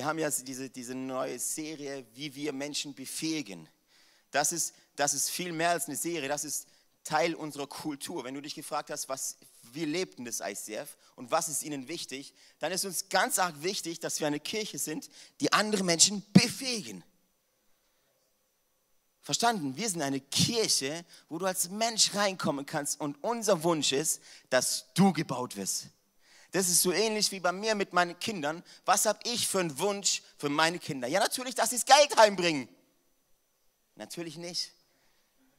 [0.00, 3.68] wir haben ja diese, diese neue Serie, wie wir Menschen befähigen.
[4.30, 6.68] Das ist, das ist viel mehr als eine Serie, das ist
[7.04, 8.24] Teil unserer Kultur.
[8.24, 9.36] Wenn du dich gefragt hast, was,
[9.74, 13.62] wie lebt denn das ICF und was ist ihnen wichtig, dann ist uns ganz arg
[13.62, 15.10] wichtig, dass wir eine Kirche sind,
[15.42, 17.04] die andere Menschen befähigen.
[19.20, 19.76] Verstanden?
[19.76, 24.86] Wir sind eine Kirche, wo du als Mensch reinkommen kannst und unser Wunsch ist, dass
[24.94, 25.88] du gebaut wirst.
[26.52, 28.64] Das ist so ähnlich wie bei mir mit meinen Kindern.
[28.84, 31.06] Was habe ich für einen Wunsch für meine Kinder?
[31.06, 32.68] Ja, natürlich, dass sie das Geld heimbringen.
[33.94, 34.72] Natürlich nicht.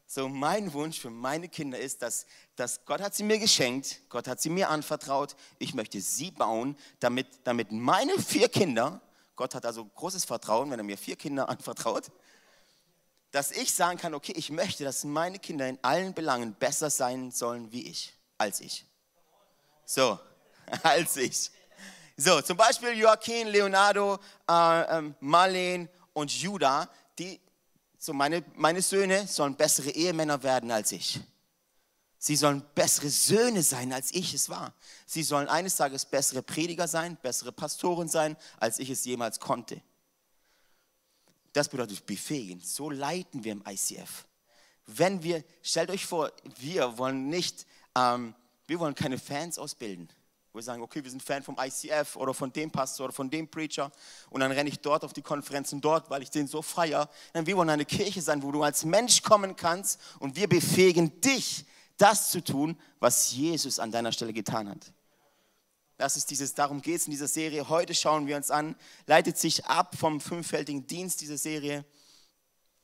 [0.05, 2.25] So, mein Wunsch für meine Kinder ist, dass,
[2.57, 5.37] dass Gott hat sie mir geschenkt, Gott hat sie mir anvertraut.
[5.57, 8.99] Ich möchte sie bauen, damit, damit meine vier Kinder,
[9.37, 12.11] Gott hat also großes Vertrauen, wenn er mir vier Kinder anvertraut,
[13.31, 17.31] dass ich sagen kann, okay, ich möchte, dass meine Kinder in allen Belangen besser sein
[17.31, 18.85] sollen wie ich, als ich.
[19.85, 20.19] So,
[20.83, 21.51] als ich.
[22.17, 24.19] So, zum Beispiel Joaquin, Leonardo,
[24.49, 27.39] äh, ähm, Marlene und Judah, die,
[27.97, 31.19] so meine, meine Söhne sollen bessere Ehemänner werden als ich.
[32.17, 34.75] Sie sollen bessere Söhne sein, als ich es war.
[35.07, 39.81] Sie sollen eines Tages bessere Prediger sein, bessere Pastoren sein, als ich es jemals konnte.
[41.53, 42.61] Das bedeutet befähigen.
[42.61, 44.25] So leiten wir im ICF.
[44.85, 48.35] Wenn wir, stellt euch vor, wir wollen nicht, ähm,
[48.67, 50.07] wir wollen keine Fans ausbilden.
[50.53, 53.47] Wir sagen, okay, wir sind Fan vom ICF oder von dem Pastor oder von dem
[53.47, 53.89] Preacher
[54.29, 57.09] und dann renne ich dort auf die Konferenzen dort, weil ich den so feiere.
[57.33, 61.65] wir wollen eine Kirche sein, wo du als Mensch kommen kannst und wir befähigen dich,
[61.97, 64.91] das zu tun, was Jesus an deiner Stelle getan hat.
[65.97, 67.69] Das ist dieses, darum geht es in dieser Serie.
[67.69, 71.85] Heute schauen wir uns an, leitet sich ab vom fünffältigen Dienst dieser Serie.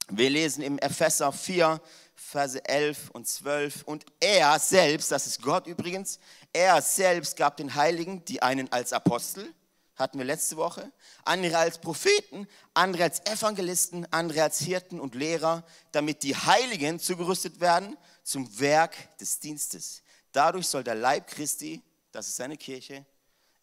[0.10, 1.82] Wir lesen im Epheser 4,
[2.18, 3.84] Verse 11 und 12.
[3.84, 6.20] Und er selbst, das ist Gott übrigens,
[6.52, 9.54] er selbst gab den Heiligen die einen als Apostel,
[9.96, 10.92] hatten wir letzte Woche,
[11.24, 17.60] andere als Propheten, andere als Evangelisten, andere als Hirten und Lehrer, damit die Heiligen zugerüstet
[17.60, 20.04] werden zum Werk des Dienstes.
[20.32, 23.06] Dadurch soll der Leib Christi, das ist seine Kirche,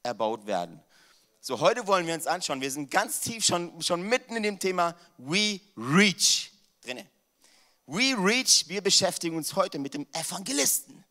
[0.03, 0.81] erbaut werden.
[1.41, 4.59] So, heute wollen wir uns anschauen, wir sind ganz tief schon, schon mitten in dem
[4.59, 6.51] Thema We Reach
[6.83, 7.07] drinne.
[7.87, 11.05] We Reach, wir beschäftigen uns heute mit dem Evangelisten.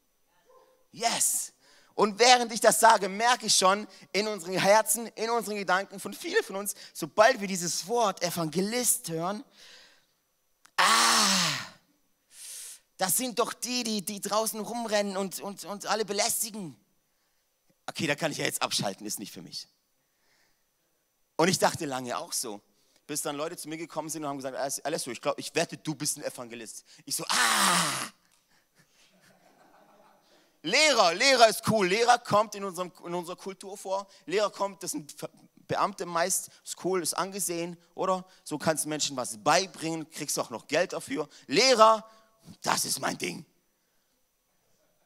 [0.92, 1.54] Yes.
[1.96, 6.14] Und während ich das sage, merke ich schon in unseren Herzen, in unseren Gedanken von
[6.14, 9.44] vielen von uns, sobald wir dieses Wort Evangelist hören,
[10.78, 11.74] ah,
[12.98, 16.76] das sind doch die, die, die draußen rumrennen und, und, und alle belästigen.
[17.86, 19.68] Okay, da kann ich ja jetzt abschalten, ist nicht für mich.
[21.36, 22.62] Und ich dachte lange auch so,
[23.08, 25.78] bis dann Leute zu mir gekommen sind und haben gesagt, Alessio, ich glaube, ich wette,
[25.78, 26.86] du bist ein Evangelist.
[27.06, 28.10] Ich so, ah!
[30.62, 31.88] Lehrer, Lehrer ist cool.
[31.88, 34.08] Lehrer kommt in, unserem, in unserer Kultur vor.
[34.26, 35.14] Lehrer kommt, das sind
[35.68, 38.26] Beamte meist, ist cool, ist angesehen, oder?
[38.44, 41.28] So kannst du Menschen was beibringen, kriegst auch noch Geld dafür.
[41.48, 42.08] Lehrer,
[42.62, 43.46] das ist mein Ding.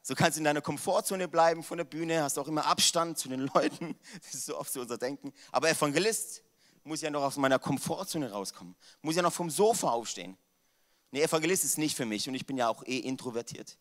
[0.03, 3.27] So kannst du in deiner Komfortzone bleiben von der Bühne, hast auch immer Abstand zu
[3.27, 3.99] den Leuten.
[4.21, 5.33] Das ist so oft so unser Denken.
[5.51, 6.43] Aber Evangelist
[6.87, 8.75] muss ja noch aus meiner Komfortzone rauskommen.
[9.01, 10.37] Muss ja noch vom Sofa aufstehen.
[11.11, 13.77] Nee, Evangelist ist nicht für mich und ich bin ja auch eh introvertiert.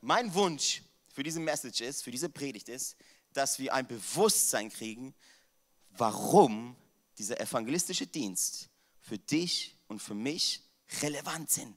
[0.00, 0.82] Mein Wunsch
[1.12, 2.96] für diese Message ist, für diese Predigt ist,
[3.32, 5.14] dass wir ein Bewusstsein kriegen,
[5.90, 6.76] warum
[7.18, 8.68] dieser evangelistische Dienst
[9.00, 10.62] für dich und für mich
[11.02, 11.76] relevant sind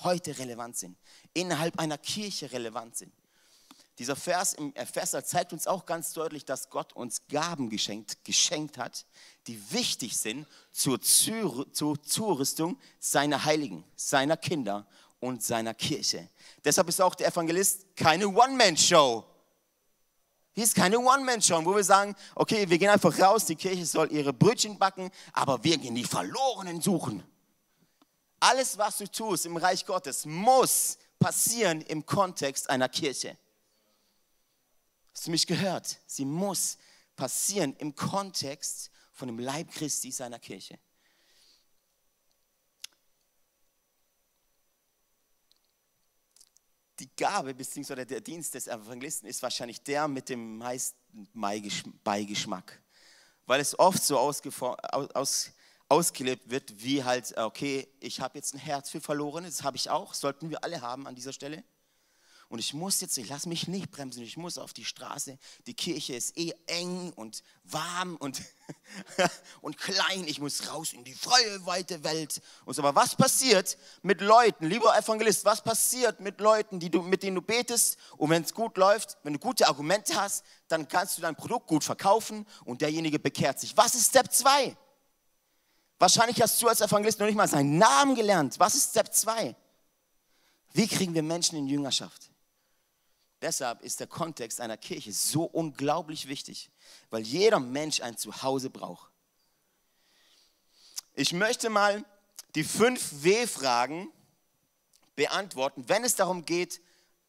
[0.00, 0.96] heute relevant sind,
[1.34, 3.12] innerhalb einer Kirche relevant sind.
[3.98, 8.78] Dieser Vers im Epheser zeigt uns auch ganz deutlich, dass Gott uns Gaben geschenkt, geschenkt
[8.78, 9.04] hat,
[9.48, 14.86] die wichtig sind zur, zur Zurüstung seiner Heiligen, seiner Kinder
[15.18, 16.28] und seiner Kirche.
[16.64, 19.24] Deshalb ist auch der Evangelist keine One-Man-Show.
[20.52, 24.12] Hier ist keine One-Man-Show, wo wir sagen, okay, wir gehen einfach raus, die Kirche soll
[24.12, 27.24] ihre Brötchen backen, aber wir gehen die Verlorenen suchen.
[28.38, 33.36] Alles, was du tust im Reich Gottes, muss passieren im Kontext einer Kirche.
[35.18, 35.98] Hast du mich gehört?
[36.06, 36.78] Sie muss
[37.16, 40.78] passieren im Kontext von dem Leib Christi seiner Kirche.
[47.00, 48.04] Die Gabe bzw.
[48.04, 50.96] der Dienst des Evangelisten ist wahrscheinlich der mit dem meisten
[52.04, 52.80] Beigeschmack,
[53.44, 55.50] weil es oft so aus,
[55.88, 59.90] ausgelebt wird, wie halt, okay, ich habe jetzt ein Herz für Verlorene, das habe ich
[59.90, 61.64] auch, sollten wir alle haben an dieser Stelle.
[62.50, 65.38] Und ich muss jetzt, ich lasse mich nicht bremsen, ich muss auf die Straße.
[65.66, 68.40] Die Kirche ist eh eng und warm und,
[69.60, 70.26] und klein.
[70.26, 72.40] Ich muss raus in die freie, weite Welt.
[72.64, 77.02] Und so, aber was passiert mit Leuten, lieber Evangelist, was passiert mit Leuten, die du,
[77.02, 80.88] mit denen du betest und wenn es gut läuft, wenn du gute Argumente hast, dann
[80.88, 83.76] kannst du dein Produkt gut verkaufen und derjenige bekehrt sich.
[83.76, 84.74] Was ist Step 2?
[85.98, 88.58] Wahrscheinlich hast du als Evangelist noch nicht mal seinen Namen gelernt.
[88.58, 89.54] Was ist Step 2?
[90.72, 92.27] Wie kriegen wir Menschen in Jüngerschaft?
[93.40, 96.70] Deshalb ist der Kontext einer Kirche so unglaublich wichtig,
[97.10, 99.10] weil jeder Mensch ein Zuhause braucht.
[101.14, 102.04] Ich möchte mal
[102.54, 104.12] die fünf W-Fragen
[105.14, 106.80] beantworten, wenn es darum geht,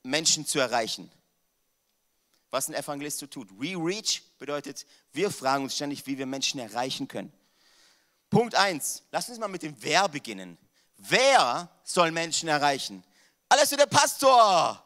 [0.03, 1.11] Menschen zu erreichen.
[2.51, 3.49] Was ein Evangelist so tut.
[3.59, 7.31] We reach bedeutet, wir fragen uns ständig, wie wir Menschen erreichen können.
[8.29, 9.03] Punkt 1.
[9.11, 10.57] Lass uns mal mit dem Wer beginnen.
[10.97, 13.03] Wer soll Menschen erreichen?
[13.49, 14.83] Alles für der Pastor.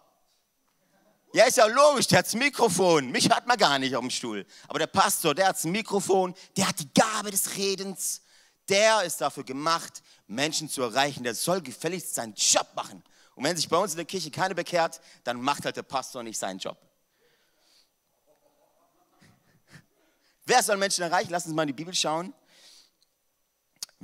[1.36, 3.10] Ja, ist ja logisch, der hat das Mikrofon.
[3.10, 4.46] Mich hat man gar nicht auf dem Stuhl.
[4.68, 8.22] Aber der Pastor, der hat das Mikrofon, der hat die Gabe des Redens.
[8.70, 11.24] Der ist dafür gemacht, Menschen zu erreichen.
[11.24, 13.04] Der soll gefälligst seinen Job machen.
[13.34, 16.22] Und wenn sich bei uns in der Kirche keiner bekehrt, dann macht halt der Pastor
[16.22, 16.78] nicht seinen Job.
[20.46, 21.32] Wer soll Menschen erreichen?
[21.32, 22.32] Lass uns mal in die Bibel schauen.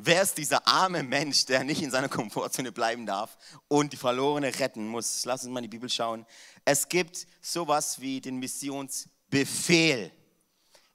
[0.02, 3.38] Wer ist dieser arme Mensch, der nicht in seiner Komfortzone bleiben darf
[3.68, 5.26] und die Verlorene retten muss?
[5.26, 6.26] Lass uns mal in die Bibel schauen.
[6.64, 10.10] Es gibt sowas wie den Missionsbefehl.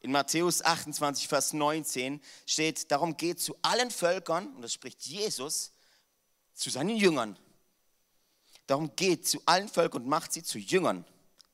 [0.01, 5.73] In Matthäus 28, Vers 19 steht, darum geht zu allen Völkern, und das spricht Jesus,
[6.55, 7.39] zu seinen Jüngern.
[8.67, 11.05] Darum geht zu allen Völkern und macht sie zu Jüngern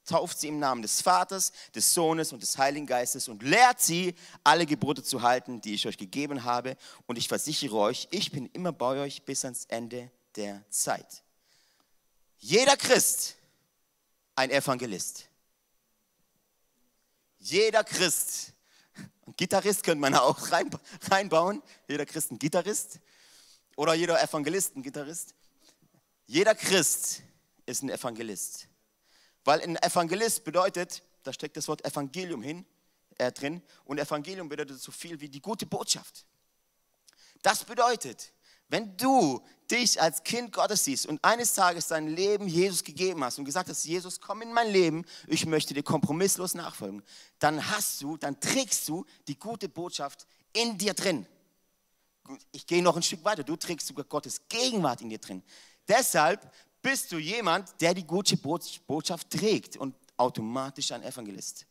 [0.04, 4.14] tauft sie im Namen des Vaters, des Sohnes und des Heiligen Geistes und lehrt sie,
[4.42, 6.76] alle Gebote zu halten, die ich euch gegeben habe.
[7.06, 11.22] Und ich versichere euch, ich bin immer bei euch bis ans Ende der Zeit.
[12.38, 13.36] Jeder Christ
[14.34, 15.28] ein Evangelist.
[17.38, 18.52] Jeder Christ,
[19.26, 20.38] ein Gitarrist könnte man auch
[21.10, 23.00] reinbauen, jeder Christ ein Gitarrist
[23.76, 25.34] oder jeder Evangelist ein Gitarrist.
[26.26, 27.22] Jeder Christ
[27.66, 28.69] ist ein Evangelist.
[29.44, 32.64] Weil ein Evangelist bedeutet, da steckt das Wort Evangelium hin,
[33.18, 36.26] äh, drin, und Evangelium bedeutet so viel wie die gute Botschaft.
[37.42, 38.32] Das bedeutet,
[38.68, 43.38] wenn du dich als Kind Gottes siehst und eines Tages dein Leben Jesus gegeben hast
[43.38, 47.02] und gesagt hast, Jesus, komm in mein Leben, ich möchte dir kompromisslos nachfolgen,
[47.38, 51.26] dann hast du, dann trägst du die gute Botschaft in dir drin.
[52.52, 55.42] Ich gehe noch ein Stück weiter, du trägst sogar Gottes Gegenwart in dir drin.
[55.88, 56.52] Deshalb
[56.82, 61.66] bist du jemand, der die gute Botschaft trägt und automatisch ein Evangelist.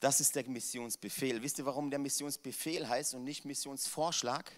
[0.00, 1.40] Das ist der Missionsbefehl.
[1.42, 4.50] Wisst ihr, warum der Missionsbefehl heißt und nicht Missionsvorschlag?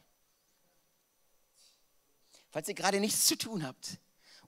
[2.51, 3.99] Falls ihr gerade nichts zu tun habt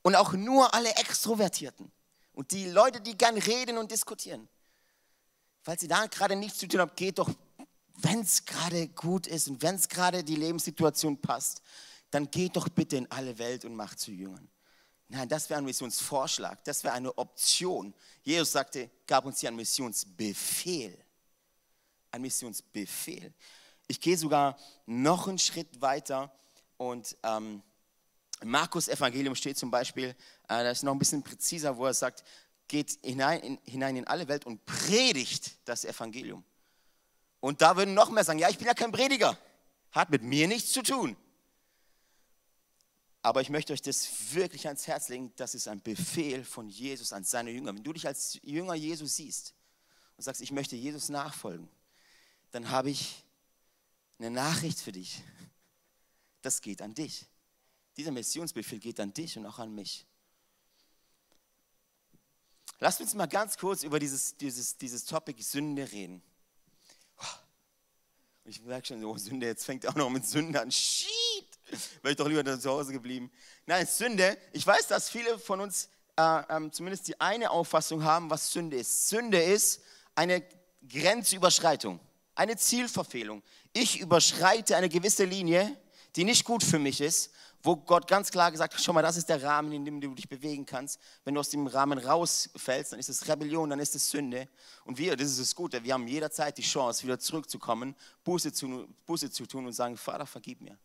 [0.02, 1.92] und auch nur alle Extrovertierten
[2.32, 4.48] und die Leute, die gern reden und diskutieren.
[5.62, 7.30] Falls ihr da gerade nichts zu tun habt, geht doch
[7.98, 11.62] wenn es gerade gut ist und wenn es gerade die Lebenssituation passt,
[12.10, 14.48] dann geht doch bitte in alle Welt und macht zu Jüngern.
[15.08, 17.94] Nein, das wäre ein Missionsvorschlag, das wäre eine Option.
[18.22, 20.96] Jesus sagte, gab uns hier einen Missionsbefehl.
[22.10, 23.32] Ein Missionsbefehl.
[23.86, 26.32] Ich gehe sogar noch einen Schritt weiter
[26.76, 27.62] und ähm,
[28.44, 30.08] Markus Evangelium steht zum Beispiel,
[30.48, 32.24] äh, das ist noch ein bisschen präziser, wo er sagt,
[32.68, 36.44] geht hinein in, hinein in alle Welt und predigt das Evangelium.
[37.46, 39.38] Und da würden noch mehr sagen, ja, ich bin ja kein Prediger,
[39.92, 41.16] hat mit mir nichts zu tun.
[43.22, 47.12] Aber ich möchte euch das wirklich ans Herz legen, das ist ein Befehl von Jesus
[47.12, 47.72] an seine Jünger.
[47.72, 49.54] Wenn du dich als Jünger Jesus siehst
[50.16, 51.68] und sagst, ich möchte Jesus nachfolgen,
[52.50, 53.24] dann habe ich
[54.18, 55.22] eine Nachricht für dich.
[56.42, 57.26] Das geht an dich.
[57.96, 60.04] Dieser Missionsbefehl geht an dich und auch an mich.
[62.80, 66.24] Lasst uns mal ganz kurz über dieses, dieses, dieses Topic Sünde reden.
[68.48, 70.70] Ich merke schon, oh Sünde, jetzt fängt er auch noch mit Sünde an.
[70.70, 71.08] Shit!
[72.00, 73.28] Wäre ich doch lieber zu Hause geblieben.
[73.66, 78.30] Nein, Sünde, ich weiß, dass viele von uns äh, ähm, zumindest die eine Auffassung haben,
[78.30, 79.08] was Sünde ist.
[79.08, 79.82] Sünde ist
[80.14, 80.44] eine
[80.88, 81.98] Grenzüberschreitung,
[82.36, 83.42] eine Zielverfehlung.
[83.72, 85.76] Ich überschreite eine gewisse Linie,
[86.16, 87.30] die nicht gut für mich ist
[87.66, 90.14] wo Gott ganz klar gesagt hat, schau mal, das ist der Rahmen, in dem du
[90.14, 91.00] dich bewegen kannst.
[91.24, 94.48] Wenn du aus dem Rahmen rausfällst, dann ist es Rebellion, dann ist es Sünde.
[94.84, 98.88] Und wir, das ist das Gute, wir haben jederzeit die Chance, wieder zurückzukommen, Buße zu,
[99.04, 100.78] Buße zu tun und sagen, Vater, vergib mir.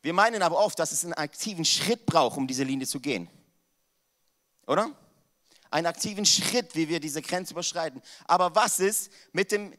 [0.00, 3.28] Wir meinen aber oft, dass es einen aktiven Schritt braucht, um diese Linie zu gehen.
[4.66, 4.90] Oder?
[5.70, 8.00] Einen aktiven Schritt, wie wir diese Grenze überschreiten.
[8.26, 9.76] Aber was ist mit dem,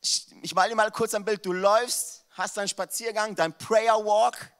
[0.00, 4.52] ich male dir mal kurz ein Bild, du läufst hast deinen Spaziergang, dein Prayer Walk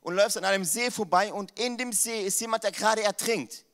[0.00, 3.64] und läufst an einem See vorbei und in dem See ist jemand, der gerade ertrinkt.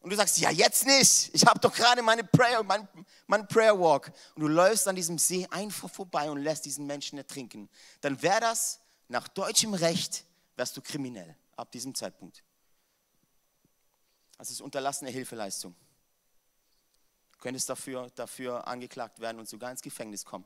[0.00, 1.34] Und du sagst, ja, jetzt nicht.
[1.34, 2.86] Ich habe doch gerade meine Prayer, mein,
[3.26, 4.12] mein Prayer Walk.
[4.36, 7.68] Und du läufst an diesem See einfach vorbei und lässt diesen Menschen ertrinken.
[8.02, 8.78] Dann wäre das
[9.08, 12.44] nach deutschem Recht, wärst du kriminell ab diesem Zeitpunkt.
[14.38, 15.74] Das ist unterlassene Hilfeleistung.
[17.32, 20.44] Du könntest dafür, dafür angeklagt werden und sogar ins Gefängnis kommen.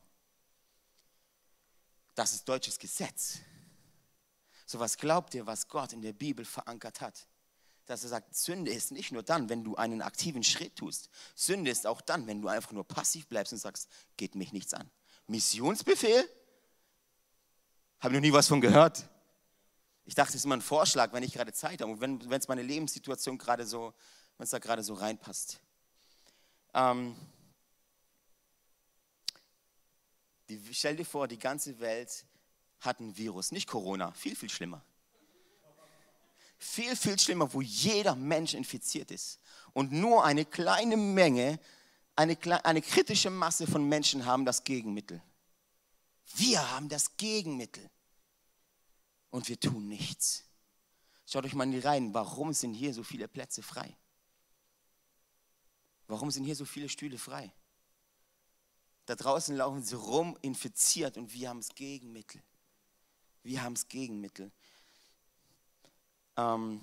[2.15, 3.39] Das ist deutsches Gesetz.
[4.67, 7.27] So was glaubt ihr, was Gott in der Bibel verankert hat?
[7.87, 11.11] Dass er sagt, Sünde ist nicht nur dann, wenn du einen aktiven Schritt tust.
[11.35, 14.75] Sünde ist auch dann, wenn du einfach nur passiv bleibst und sagst, geht mich nichts
[14.75, 14.89] an.
[15.27, 16.29] Missionsbefehl?
[18.01, 19.09] Habe noch nie was von gehört.
[20.05, 22.49] Ich dachte, es ist immer ein Vorschlag, wenn ich gerade Zeit habe und wenn es
[22.49, 23.93] meine Lebenssituation gerade so,
[24.39, 25.61] wenn es da gerade so reinpasst.
[26.75, 27.17] Ähm,
[30.51, 32.27] die, stell dir vor, die ganze Welt
[32.81, 34.85] hat ein Virus, nicht Corona, viel, viel schlimmer.
[36.59, 39.41] Viel, viel schlimmer, wo jeder Mensch infiziert ist
[39.73, 41.59] und nur eine kleine Menge,
[42.17, 45.23] eine, eine kritische Masse von Menschen haben das Gegenmittel.
[46.35, 47.89] Wir haben das Gegenmittel
[49.31, 50.45] und wir tun nichts.
[51.27, 53.97] Schaut euch mal in die Reihen, warum sind hier so viele Plätze frei?
[56.09, 57.53] Warum sind hier so viele Stühle frei?
[59.11, 62.41] Da draußen laufen sie rum, infiziert und wir haben das Gegenmittel.
[63.43, 64.53] Wir haben das Gegenmittel.
[66.37, 66.81] Ähm,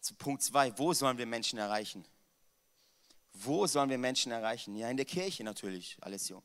[0.00, 2.04] zu Punkt 2, wo sollen wir Menschen erreichen?
[3.32, 4.74] Wo sollen wir Menschen erreichen?
[4.74, 6.42] Ja, in der Kirche natürlich, Alessio.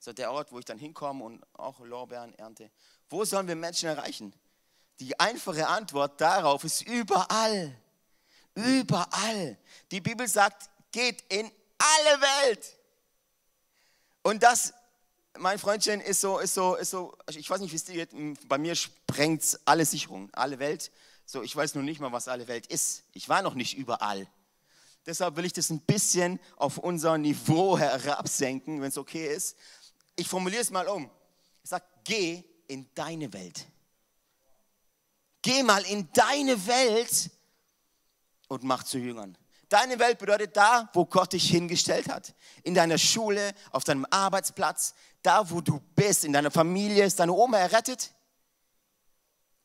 [0.00, 2.72] Ist der Ort, wo ich dann hinkomme und auch Lorbeeren ernte.
[3.08, 4.34] Wo sollen wir Menschen erreichen?
[4.98, 7.72] Die einfache Antwort darauf ist überall.
[8.56, 9.56] Überall.
[9.92, 12.78] Die Bibel sagt, geht in alle Welt.
[14.22, 14.72] Und das,
[15.38, 18.48] mein Freundchen, ist so, ist so, ist so, ich weiß nicht, wie es dir geht,
[18.48, 20.92] bei mir sprengt alle Sicherungen, alle Welt.
[21.26, 23.04] So, ich weiß nur nicht mal, was alle Welt ist.
[23.12, 24.28] Ich war noch nicht überall.
[25.06, 29.56] Deshalb will ich das ein bisschen auf unser Niveau herabsenken, wenn es okay ist
[30.16, 31.10] ich formuliere es mal um.
[31.62, 33.66] Ich sage, geh in deine Welt.
[35.40, 37.30] Geh mal in deine Welt
[38.48, 39.36] und mach zu Jüngern.
[39.72, 42.34] Deine Welt bedeutet da, wo Gott dich hingestellt hat.
[42.62, 47.06] In deiner Schule, auf deinem Arbeitsplatz, da, wo du bist, in deiner Familie.
[47.06, 48.12] Ist deine Oma errettet?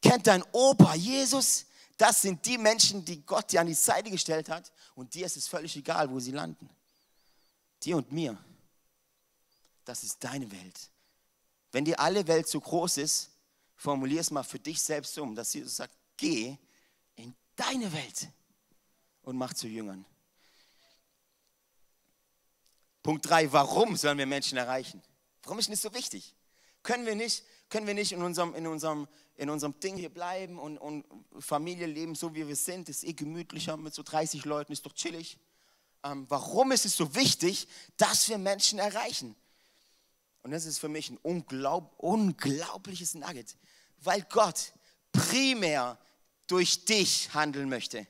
[0.01, 1.65] Kennt dein Opa Jesus?
[1.97, 4.71] Das sind die Menschen, die Gott dir an die Seite gestellt hat.
[4.95, 6.69] Und dir ist es völlig egal, wo sie landen.
[7.83, 8.37] Dir und mir
[9.83, 10.89] das ist deine Welt.
[11.71, 13.29] Wenn dir alle Welt zu groß ist,
[13.75, 16.57] formulier es mal für dich selbst um, dass Jesus sagt, geh
[17.15, 18.29] in deine Welt
[19.27, 20.05] und mach zu Jüngern.
[23.03, 25.03] Punkt 3, warum sollen wir Menschen erreichen?
[25.43, 26.33] Warum ist das so wichtig?
[26.81, 29.05] Können wir nicht, können wir nicht in, unserem, in, unserem,
[29.35, 31.05] in unserem Ding hier bleiben und, und
[31.39, 32.87] Familie leben, so wie wir sind?
[32.87, 35.37] Ist eh gemütlicher mit so 30 Leuten, ist doch chillig.
[36.05, 37.67] Ähm, warum ist es so wichtig,
[37.97, 39.35] dass wir Menschen erreichen?
[40.41, 43.57] Und das ist für mich ein unglaub, unglaubliches Nugget,
[43.97, 44.71] weil Gott
[45.11, 45.99] primär
[46.47, 48.07] durch dich handeln möchte.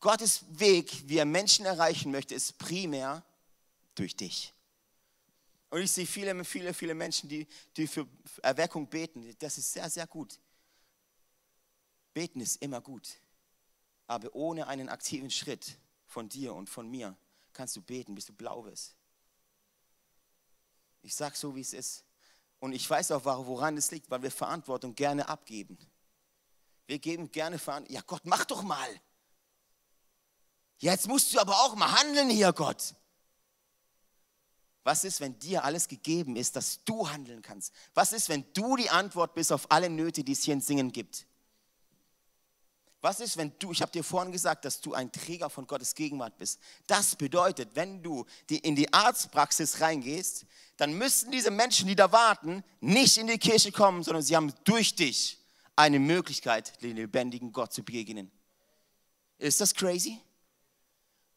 [0.00, 3.22] Gottes Weg, wie er Menschen erreichen möchte, ist primär
[3.94, 4.54] durch dich.
[5.68, 8.08] Und ich sehe viele, viele, viele Menschen, die, die für
[8.42, 9.34] Erweckung beten.
[9.38, 10.40] Das ist sehr, sehr gut.
[12.12, 13.08] Beten ist immer gut.
[14.06, 17.16] Aber ohne einen aktiven Schritt von dir und von mir
[17.52, 18.96] kannst du beten, bis du blau wirst.
[21.02, 22.04] Ich sage so, wie es ist.
[22.58, 25.78] Und ich weiß auch, woran es liegt, weil wir Verantwortung gerne abgeben.
[26.86, 27.94] Wir geben gerne Verantwortung.
[27.94, 29.00] Ja, Gott, mach doch mal.
[30.80, 32.94] Jetzt musst du aber auch mal handeln hier, Gott.
[34.82, 37.72] Was ist, wenn dir alles gegeben ist, dass du handeln kannst?
[37.92, 40.90] Was ist, wenn du die Antwort bist auf alle Nöte, die es hier in Singen
[40.90, 41.26] gibt?
[43.02, 45.94] Was ist, wenn du, ich habe dir vorhin gesagt, dass du ein Träger von Gottes
[45.94, 46.60] Gegenwart bist.
[46.86, 50.44] Das bedeutet, wenn du in die Arztpraxis reingehst,
[50.76, 54.52] dann müssen diese Menschen, die da warten, nicht in die Kirche kommen, sondern sie haben
[54.64, 55.38] durch dich
[55.76, 58.30] eine Möglichkeit, den lebendigen Gott zu begegnen.
[59.38, 60.20] Ist das crazy?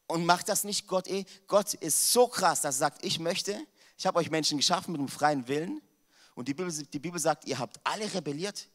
[0.06, 1.24] Und macht das nicht Gott eh?
[1.46, 3.58] Gott ist so krass, dass er sagt, ich möchte,
[3.96, 5.80] ich habe euch Menschen geschaffen mit einem freien Willen.
[6.34, 8.68] Und die Bibel, die Bibel sagt, ihr habt alle rebelliert.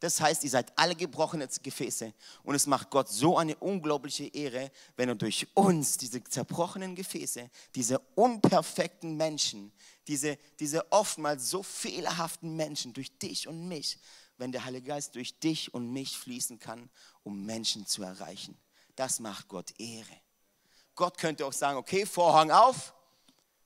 [0.00, 2.12] Das heißt, ihr seid alle gebrochene Gefäße.
[2.42, 7.48] Und es macht Gott so eine unglaubliche Ehre, wenn er durch uns, diese zerbrochenen Gefäße,
[7.74, 9.72] diese unperfekten Menschen,
[10.06, 13.98] diese, diese oftmals so fehlerhaften Menschen, durch dich und mich,
[14.36, 16.90] wenn der Heilige Geist durch dich und mich fließen kann,
[17.22, 18.58] um Menschen zu erreichen.
[18.96, 20.23] Das macht Gott Ehre.
[20.94, 22.94] Gott könnte auch sagen, okay, Vorhang auf,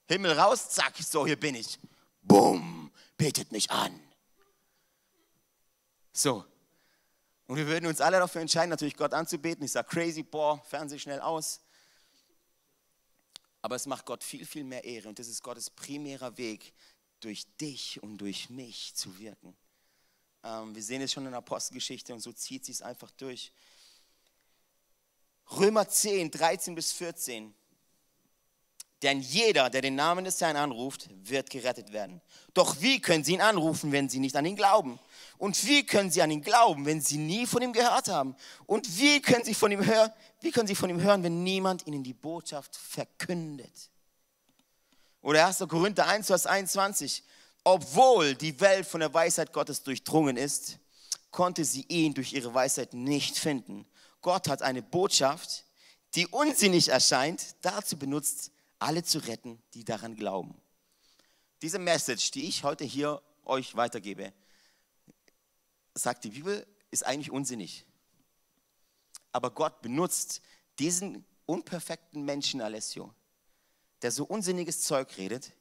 [0.06, 1.78] Himmel raus, zack, so hier bin ich.
[2.22, 4.00] Bumm, betet mich an.
[6.12, 6.44] So.
[7.46, 9.64] Und wir würden uns alle dafür entscheiden, natürlich Gott anzubeten.
[9.64, 11.60] Ich sage crazy, boah, Fernseh schnell aus.
[13.62, 15.08] Aber es macht Gott viel, viel mehr Ehre.
[15.08, 16.72] Und das ist Gottes primärer Weg,
[17.20, 19.56] durch dich und durch mich zu wirken.
[20.44, 23.52] Ähm, wir sehen es schon in der Apostelgeschichte und so zieht sie es einfach durch.
[25.50, 27.54] Römer 10, 13 bis 14.
[29.02, 32.20] Denn jeder, der den Namen des Herrn anruft, wird gerettet werden.
[32.52, 34.98] Doch wie können sie ihn anrufen, wenn sie nicht an ihn glauben?
[35.38, 38.34] Und wie können sie an ihn glauben, wenn sie nie von ihm gehört haben?
[38.66, 41.86] Und wie können sie von ihm hören, wie können sie von ihm hören, wenn niemand
[41.86, 43.90] ihnen die Botschaft verkündet?
[45.22, 45.64] Oder 1.
[45.68, 47.22] Korinther 1, Vers 21.
[47.62, 50.78] Obwohl die Welt von der Weisheit Gottes durchdrungen ist,
[51.30, 53.86] konnte sie ihn durch ihre Weisheit nicht finden.
[54.28, 55.64] Gott hat eine Botschaft,
[56.14, 60.54] die unsinnig erscheint, dazu benutzt, alle zu retten, die daran glauben.
[61.62, 64.34] Diese Message, die ich heute hier euch weitergebe,
[65.94, 67.86] sagt die Bibel, ist eigentlich unsinnig.
[69.32, 70.42] Aber Gott benutzt
[70.78, 73.14] diesen unperfekten Menschen, Alessio,
[74.02, 75.54] der so unsinniges Zeug redet,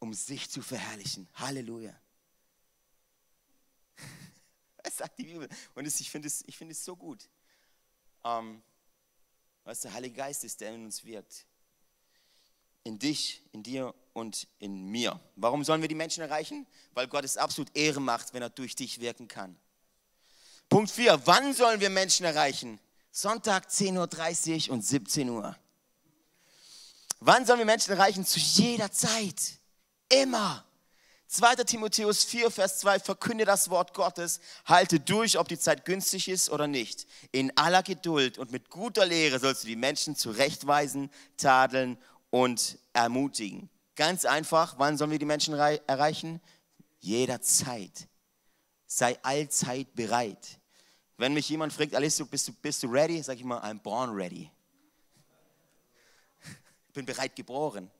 [0.00, 1.26] um sich zu verherrlichen.
[1.32, 1.98] Halleluja.
[4.82, 5.48] Das sagt die Bibel.
[5.74, 7.28] Und ich finde es, find es so gut.
[8.24, 8.62] Ähm,
[9.64, 11.44] was der Heilige Geist ist, der in uns wirkt.
[12.84, 15.20] In dich, in dir und in mir.
[15.36, 16.66] Warum sollen wir die Menschen erreichen?
[16.94, 19.56] Weil Gott es absolut Ehre macht, wenn er durch dich wirken kann.
[20.68, 21.26] Punkt 4.
[21.26, 22.80] Wann sollen wir Menschen erreichen?
[23.10, 25.56] Sonntag 10.30 Uhr und 17 Uhr.
[27.20, 28.24] Wann sollen wir Menschen erreichen?
[28.24, 29.58] Zu jeder Zeit.
[30.08, 30.64] Immer.
[31.28, 31.56] 2.
[31.56, 36.48] Timotheus 4, Vers 2, verkünde das Wort Gottes, halte durch, ob die Zeit günstig ist
[36.48, 37.06] oder nicht.
[37.32, 41.98] In aller Geduld und mit guter Lehre sollst du die Menschen zurechtweisen, tadeln
[42.30, 43.68] und ermutigen.
[43.94, 46.40] Ganz einfach, wann sollen wir die Menschen erreichen?
[47.00, 48.08] Jederzeit.
[48.86, 50.58] Sei allzeit bereit.
[51.18, 53.22] Wenn mich jemand fragt, Alessio, bist du, bist du ready?
[53.22, 54.50] Sag ich mal, I'm born ready.
[56.88, 57.90] Ich bin bereit geboren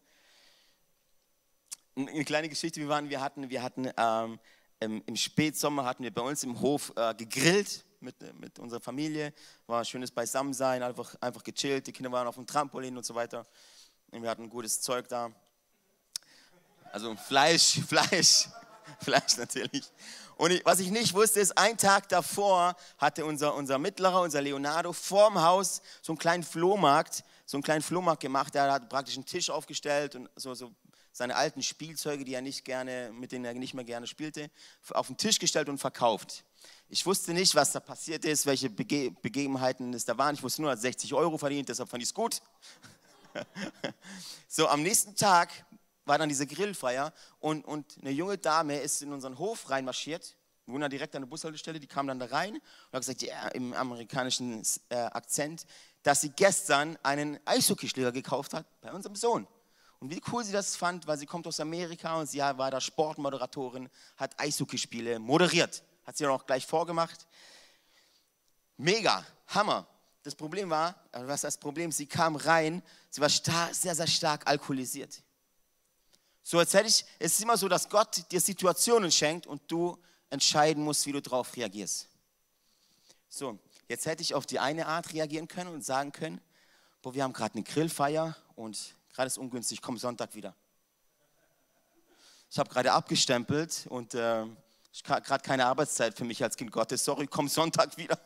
[2.06, 4.38] eine kleine Geschichte, wir waren, wir hatten, wir hatten ähm,
[4.80, 9.32] im, Spätsommer hatten wir bei uns im Hof äh, gegrillt mit, mit unserer Familie,
[9.66, 13.44] war schönes Beisammensein, einfach, einfach gechillt, die Kinder waren auf dem Trampolin und so weiter.
[14.10, 15.32] Und wir hatten gutes Zeug da.
[16.92, 18.48] Also Fleisch, Fleisch,
[19.00, 19.90] Fleisch natürlich.
[20.36, 24.40] Und ich, was ich nicht wusste, ist, ein Tag davor hatte unser, unser Mittlerer, unser
[24.40, 28.54] Leonardo, vorm Haus so einen kleinen Flohmarkt, so einen kleinen Flohmarkt gemacht.
[28.54, 30.72] Er hat praktisch einen Tisch aufgestellt und so, so
[31.18, 34.50] seine alten Spielzeuge, die er nicht gerne, mit denen er nicht mehr gerne spielte,
[34.90, 36.44] auf den Tisch gestellt und verkauft.
[36.88, 40.36] Ich wusste nicht, was da passiert ist, welche Bege Begebenheiten es da waren.
[40.36, 42.40] Ich wusste nur, er hat 60 Euro verdient, deshalb fand ich es gut.
[44.48, 45.50] so, am nächsten Tag
[46.04, 50.36] war dann diese Grillfeier und, und eine junge Dame ist in unseren Hof reinmarschiert.
[50.66, 53.22] Wir wohnen da direkt an der Bushaltestelle, die kam dann da rein und hat gesagt,
[53.22, 55.66] ja, im amerikanischen äh, Akzent,
[56.04, 59.48] dass sie gestern einen Eishockeyschläger gekauft hat bei unserem Sohn.
[60.00, 62.80] Und wie cool sie das fand, weil sie kommt aus Amerika und sie war da
[62.80, 65.82] Sportmoderatorin, hat Eishockeyspiele moderiert.
[66.04, 67.26] Hat sie auch gleich vorgemacht.
[68.76, 69.86] Mega, Hammer.
[70.22, 71.90] Das Problem war, äh, was das Problem?
[71.90, 75.22] Sie kam rein, sie war stark, sehr, sehr stark alkoholisiert.
[76.42, 79.98] So als hätte ich, es ist immer so, dass Gott dir Situationen schenkt und du
[80.30, 82.08] entscheiden musst, wie du darauf reagierst.
[83.28, 83.58] So,
[83.88, 86.40] jetzt hätte ich auf die eine Art reagieren können und sagen können,
[87.02, 90.54] boah, wir haben gerade eine Grillfeier und gerade ist ungünstig, komm Sonntag wieder.
[92.48, 94.46] Ich habe gerade abgestempelt und äh,
[95.02, 97.04] gerade keine Arbeitszeit für mich als Kind Gottes.
[97.04, 98.16] Sorry, komm Sonntag wieder.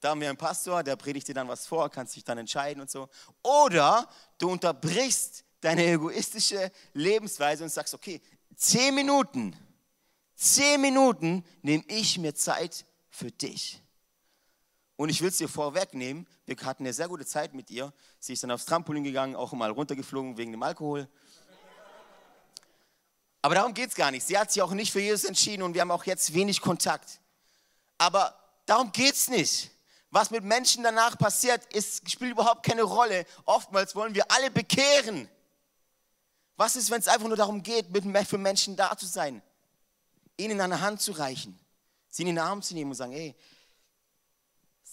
[0.00, 2.80] Da haben wir einen Pastor, der predigt dir dann was vor, kannst dich dann entscheiden
[2.80, 3.08] und so.
[3.44, 8.20] Oder du unterbrichst deine egoistische Lebensweise und sagst, okay,
[8.56, 9.56] zehn Minuten,
[10.34, 13.80] zehn Minuten nehme ich mir Zeit für dich.
[15.00, 17.90] Und ich will es dir vorwegnehmen, wir hatten eine sehr gute Zeit mit ihr.
[18.18, 21.08] Sie ist dann aufs Trampolin gegangen, auch mal runtergeflogen wegen dem Alkohol.
[23.40, 24.26] Aber darum geht es gar nicht.
[24.26, 27.18] Sie hat sich auch nicht für Jesus entschieden und wir haben auch jetzt wenig Kontakt.
[27.96, 29.70] Aber darum geht es nicht.
[30.10, 33.24] Was mit Menschen danach passiert, ist, spielt überhaupt keine Rolle.
[33.46, 35.30] Oftmals wollen wir alle bekehren.
[36.56, 37.86] Was ist, wenn es einfach nur darum geht,
[38.28, 39.40] für Menschen da zu sein?
[40.36, 41.58] Ihnen eine Hand zu reichen,
[42.10, 43.34] sie in den Arm zu nehmen und sagen, ey,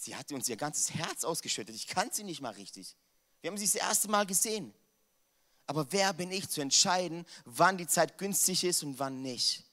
[0.08, 1.76] Sie hatte uns ihr ganzes Herz ausgeschüttet.
[1.76, 2.96] Ich kannte sie nicht mal richtig.
[3.42, 4.72] Wir haben sie das erste Mal gesehen.
[5.66, 9.64] Aber wer bin ich zu entscheiden, wann die Zeit günstig ist und wann nicht?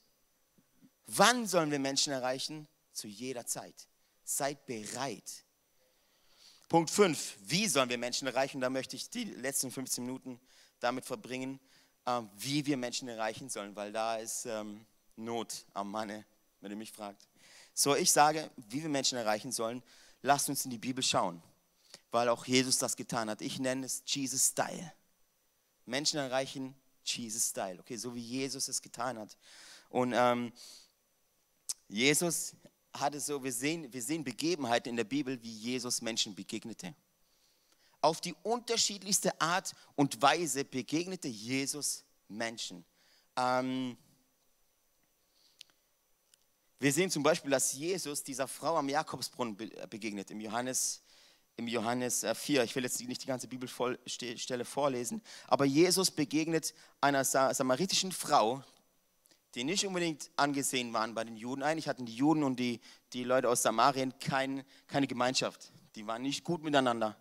[1.06, 2.68] Wann sollen wir Menschen erreichen?
[2.92, 3.88] Zu jeder Zeit.
[4.24, 5.46] Seid bereit.
[6.68, 7.38] Punkt 5.
[7.40, 8.60] Wie sollen wir Menschen erreichen?
[8.60, 10.38] Da möchte ich die letzten 15 Minuten
[10.80, 11.58] damit verbringen.
[12.04, 14.84] ähm, wie wir Menschen erreichen sollen, weil da ist ähm,
[15.16, 16.26] Not am Manne,
[16.60, 17.26] wenn ihr mich fragt.
[17.72, 19.82] So, ich sage, wie wir Menschen erreichen sollen,
[20.22, 21.42] lasst uns in die Bibel schauen,
[22.10, 23.40] weil auch Jesus das getan hat.
[23.40, 24.92] Ich nenne es Jesus Style.
[25.84, 26.74] Menschen erreichen
[27.04, 29.36] Jesus Style, okay, so wie Jesus es getan hat.
[29.88, 30.52] Und ähm,
[31.88, 32.54] Jesus
[32.92, 36.94] hatte so, wir sehen, wir sehen Begebenheiten in der Bibel, wie Jesus Menschen begegnete.
[38.00, 42.84] Auf die unterschiedlichste Art und Weise begegnete Jesus Menschen.
[43.36, 43.96] Ähm,
[46.78, 49.56] wir sehen zum Beispiel, dass Jesus dieser Frau am Jakobsbrunnen
[49.88, 51.02] begegnet, im Johannes,
[51.56, 52.60] im Johannes 4.
[52.60, 58.62] Äh, ich will jetzt nicht die ganze Bibelstelle vorlesen, aber Jesus begegnet einer samaritischen Frau,
[59.54, 61.62] die nicht unbedingt angesehen waren bei den Juden.
[61.62, 62.80] Eigentlich hatten die Juden und die,
[63.14, 65.72] die Leute aus Samarien kein, keine Gemeinschaft.
[65.94, 67.16] Die waren nicht gut miteinander.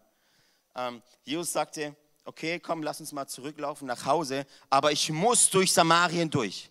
[0.75, 5.71] Ähm, Jesus sagte, okay, komm, lass uns mal zurücklaufen nach Hause, aber ich muss durch
[5.71, 6.69] Samarien durch.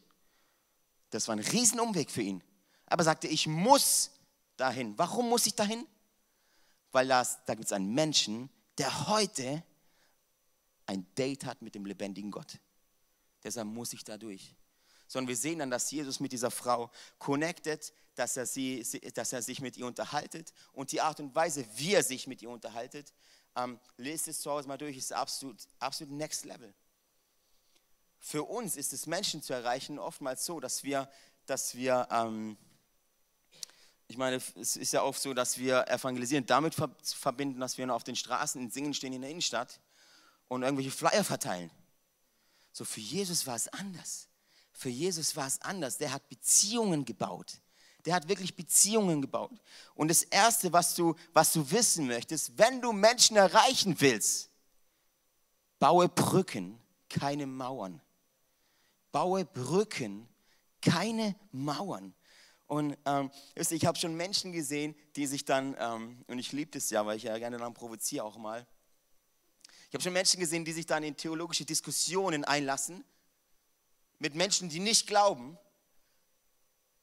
[1.09, 2.42] Das war ein Riesenumweg für ihn.
[2.94, 4.12] Aber er sagte, ich muss
[4.57, 4.96] dahin.
[4.96, 5.85] Warum muss ich dahin?
[6.92, 9.64] Weil das, da gibt es einen Menschen, der heute
[10.87, 12.61] ein Date hat mit dem lebendigen Gott.
[13.42, 14.54] Deshalb muss ich da durch
[15.09, 19.42] sondern wir sehen dann, dass Jesus mit dieser Frau connected, dass er, sie, dass er
[19.42, 23.12] sich mit ihr unterhaltet und die Art und Weise, wie er sich mit ihr unterhaltet,
[23.57, 26.72] ähm, lest es zu Hause mal durch, ist absolut, absolut next level.
[28.20, 31.11] Für uns ist es, Menschen zu erreichen, oftmals so, dass wir,
[31.44, 32.57] dass wir ähm,
[34.14, 38.05] ich meine, es ist ja oft so, dass wir evangelisieren damit verbinden, dass wir auf
[38.05, 39.81] den Straßen in Singen stehen in der Innenstadt
[40.46, 41.68] und irgendwelche Flyer verteilen.
[42.70, 44.29] So für Jesus war es anders.
[44.70, 45.98] Für Jesus war es anders.
[45.98, 47.59] Der hat Beziehungen gebaut.
[48.05, 49.50] Der hat wirklich Beziehungen gebaut.
[49.96, 54.48] Und das Erste, was du, was du wissen möchtest, wenn du Menschen erreichen willst,
[55.81, 58.00] baue Brücken, keine Mauern.
[59.11, 60.29] Baue Brücken,
[60.81, 62.14] keine Mauern.
[62.66, 66.90] Und ähm, ich habe schon Menschen gesehen, die sich dann, ähm, und ich liebe das
[66.90, 68.66] ja, weil ich ja gerne dann provoziere auch mal.
[69.88, 73.05] Ich habe schon Menschen gesehen, die sich dann in theologische Diskussionen einlassen
[74.18, 75.59] mit Menschen, die nicht glauben.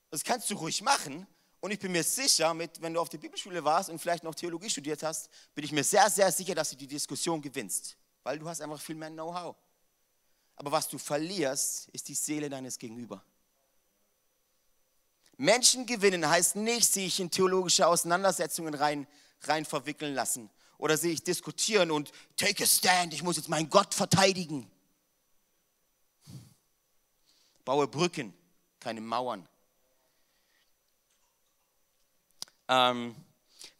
[0.09, 1.27] Das kannst du ruhig machen.
[1.61, 4.33] Und ich bin mir sicher, mit, wenn du auf der Bibelschule warst und vielleicht noch
[4.33, 7.95] Theologie studiert hast, bin ich mir sehr, sehr sicher, dass du die Diskussion gewinnst.
[8.23, 9.55] Weil du hast einfach viel mehr Know-how.
[10.55, 13.23] Aber was du verlierst, ist die Seele deines Gegenüber.
[15.41, 19.07] Menschen gewinnen heißt nicht, sich in theologische Auseinandersetzungen rein,
[19.41, 23.95] rein verwickeln lassen oder sich diskutieren und take a stand, ich muss jetzt meinen Gott
[23.95, 24.69] verteidigen.
[27.65, 28.35] Baue Brücken,
[28.79, 29.47] keine Mauern.
[32.67, 33.15] Ähm,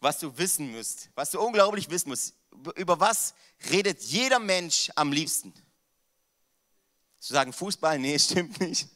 [0.00, 2.34] was du wissen musst, was du unglaublich wissen musst,
[2.74, 3.34] über was
[3.70, 5.54] redet jeder Mensch am liebsten?
[7.20, 8.00] Zu sagen Fußball?
[8.00, 8.88] Nee, stimmt nicht.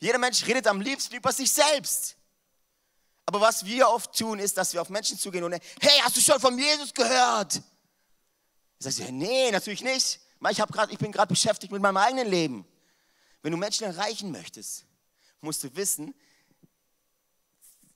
[0.00, 2.16] Jeder Mensch redet am liebsten über sich selbst.
[3.26, 6.20] Aber was wir oft tun, ist, dass wir auf Menschen zugehen und hey, hast du
[6.20, 7.60] schon von Jesus gehört?
[8.78, 10.20] Sagst du, nee, natürlich nicht.
[10.50, 12.64] Ich, grad, ich bin gerade beschäftigt mit meinem eigenen Leben.
[13.42, 14.86] Wenn du Menschen erreichen möchtest,
[15.40, 16.14] musst du wissen,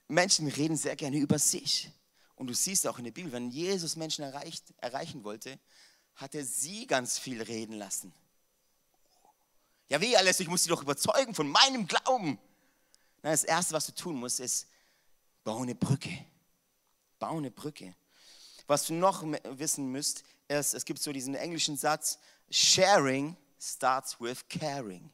[0.08, 1.90] Menschen reden sehr gerne über sich.
[2.34, 5.58] Und du siehst auch in der Bibel, wenn Jesus Menschen erreicht, erreichen wollte,
[6.16, 8.12] hat er sie ganz viel reden lassen.
[9.92, 12.38] Ja, wie alles, ich muss sie doch überzeugen von meinem Glauben.
[13.20, 14.66] Nein, das Erste, was du tun musst, ist,
[15.44, 16.24] bau eine Brücke.
[17.18, 17.94] Bau eine Brücke.
[18.66, 22.18] Was du noch wissen müsst, ist, es gibt so diesen englischen Satz,
[22.50, 25.12] sharing starts with caring.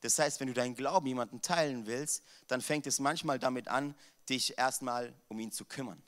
[0.00, 3.94] Das heißt, wenn du deinen Glauben jemandem teilen willst, dann fängt es manchmal damit an,
[4.26, 6.02] dich erstmal um ihn zu kümmern.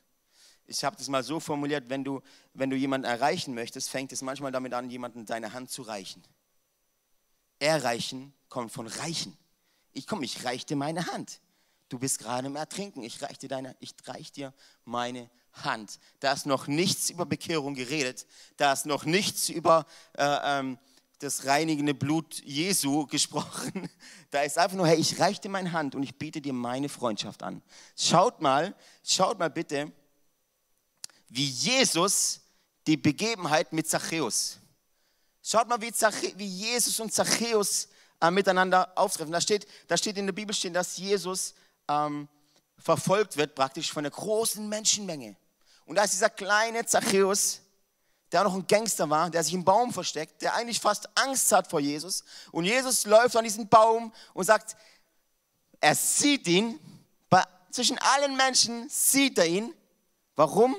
[0.65, 2.23] Ich habe das mal so formuliert, wenn du,
[2.55, 6.25] wenn du jemanden erreichen möchtest, fängt es manchmal damit an, jemandem deine Hand zu reichen.
[7.61, 9.37] Erreichen kommt von reichen.
[9.93, 11.41] Ich komme, ich reiche dir meine Hand.
[11.89, 13.03] Du bist gerade im Ertrinken.
[13.03, 13.75] Ich reiche dir,
[14.07, 15.99] reich dir meine Hand.
[16.21, 18.27] Da ist noch nichts über Bekehrung geredet.
[18.57, 20.79] Da ist noch nichts über äh, ähm,
[21.19, 23.91] das reinigende Blut Jesu gesprochen.
[24.31, 26.89] Da ist einfach nur, hey, ich reiche dir meine Hand und ich biete dir meine
[26.89, 27.63] Freundschaft an.
[27.97, 29.93] Schaut mal, schaut mal bitte,
[31.29, 32.41] wie Jesus
[32.87, 34.60] die Begebenheit mit Zachäus.
[35.43, 37.89] Schaut mal, wie, Zache, wie Jesus und Zachäus
[38.21, 39.33] äh, miteinander auftreffen.
[39.33, 41.55] Da steht, da steht in der Bibel stehen, dass Jesus
[41.89, 42.29] ähm,
[42.79, 45.37] verfolgt wird praktisch von einer großen Menschenmenge.
[45.87, 47.63] Und da ist dieser kleine Zachäus,
[48.33, 51.69] der noch ein Gangster war, der sich im Baum versteckt, der eigentlich fast Angst hat
[51.69, 52.23] vor Jesus.
[52.53, 54.77] Und Jesus läuft an diesen Baum und sagt,
[55.81, 56.79] er sieht ihn,
[57.29, 59.75] bei, zwischen allen Menschen sieht er ihn.
[60.37, 60.77] Warum?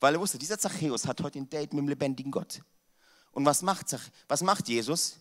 [0.00, 2.60] Weil er wusste, dieser Zachäus hat heute ein Date mit dem lebendigen Gott.
[3.32, 5.16] Und was macht, was macht Jesus?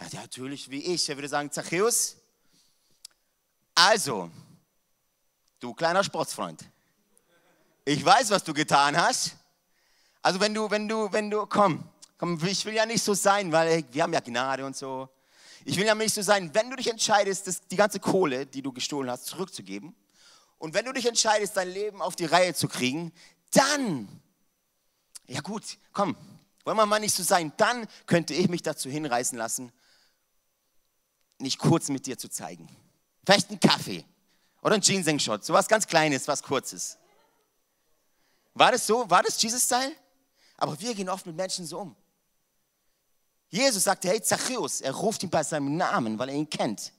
[0.00, 1.08] Ja, natürlich wie ich.
[1.08, 2.16] Er würde sagen, Zachäus,
[3.74, 4.30] also,
[5.60, 6.64] du kleiner Sportsfreund,
[7.84, 9.36] ich weiß, was du getan hast.
[10.22, 11.84] Also wenn du, wenn du, wenn du, komm,
[12.16, 15.08] komm, ich will ja nicht so sein, weil wir haben ja Gnade und so.
[15.66, 18.62] Ich will ja nicht so sein, wenn du dich entscheidest, das, die ganze Kohle, die
[18.62, 19.94] du gestohlen hast, zurückzugeben,
[20.58, 23.12] und wenn du dich entscheidest, dein Leben auf die Reihe zu kriegen,
[23.50, 24.08] dann,
[25.26, 25.62] ja gut,
[25.92, 26.16] komm,
[26.64, 29.72] wollen wir mal nicht so sein, dann könnte ich mich dazu hinreißen lassen,
[31.38, 32.68] nicht kurz mit dir zu zeigen.
[33.24, 34.04] Vielleicht einen Kaffee
[34.62, 36.98] oder einen Ginseng-Shot, sowas ganz Kleines, was Kurzes.
[38.54, 39.08] War das so?
[39.10, 39.92] War das Jesus-Style?
[40.56, 41.96] Aber wir gehen oft mit Menschen so um.
[43.50, 46.92] Jesus sagte, hey Zachäus, er ruft ihn bei seinem Namen, weil er ihn kennt.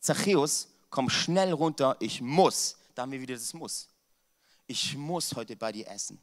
[0.00, 2.76] Zachäus, komm schnell runter, ich muss.
[2.94, 3.88] Da haben wir wieder das Muss.
[4.66, 6.20] Ich muss heute bei dir essen.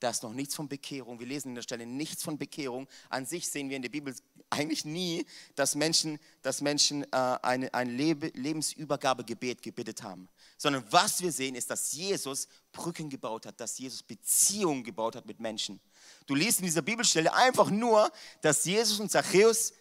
[0.00, 1.20] Da ist noch nichts von Bekehrung.
[1.20, 2.88] Wir lesen in der Stelle nichts von Bekehrung.
[3.10, 4.14] An sich sehen wir in der Bibel
[4.48, 10.28] eigentlich nie, dass Menschen, dass Menschen äh, eine, ein Lebe, Lebensübergabegebet gebetet haben.
[10.56, 15.26] Sondern was wir sehen, ist, dass Jesus Brücken gebaut hat, dass Jesus Beziehungen gebaut hat
[15.26, 15.78] mit Menschen.
[16.26, 18.10] Du liest in dieser Bibelstelle einfach nur,
[18.40, 19.72] dass Jesus und Zachäus,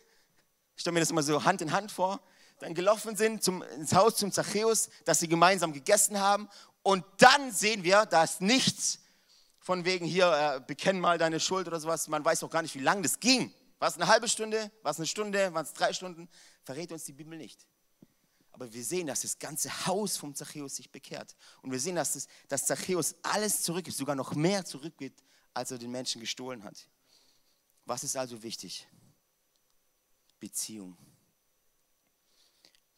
[0.75, 2.19] ich stelle mir das immer so Hand in Hand vor,
[2.59, 6.49] dann gelaufen sind zum, ins Haus zum Zachäus, dass sie gemeinsam gegessen haben.
[6.83, 8.99] Und dann sehen wir, dass nichts
[9.69, 12.07] von wegen hier, äh, bekenn mal deine Schuld oder sowas.
[12.07, 13.53] Man weiß auch gar nicht, wie lange das ging.
[13.77, 14.71] War es eine halbe Stunde?
[14.81, 15.53] War es eine Stunde?
[15.53, 16.27] Waren es drei Stunden?
[16.63, 17.67] Verrät uns die Bibel nicht.
[18.51, 21.35] Aber wir sehen, dass das ganze Haus vom Zachäus sich bekehrt.
[21.61, 25.77] Und wir sehen, dass, das, dass Zachäus alles zurückgibt, sogar noch mehr zurückgibt, als er
[25.77, 26.89] den Menschen gestohlen hat.
[27.85, 28.87] Was ist also wichtig?
[30.39, 30.97] Beziehung.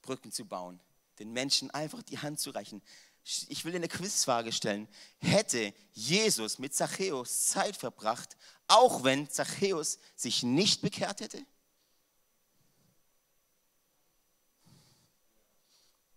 [0.02, 0.80] Brücken zu bauen,
[1.20, 2.82] den Menschen einfach die Hand zu reichen
[3.24, 4.88] ich will eine Quizfrage stellen.
[5.20, 8.36] Hätte Jesus mit Zachäus Zeit verbracht,
[8.68, 11.46] auch wenn Zachäus sich nicht bekehrt hätte?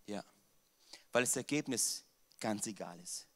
[0.07, 0.25] Ja,
[1.12, 2.05] weil das Ergebnis
[2.40, 3.27] ganz egal ist.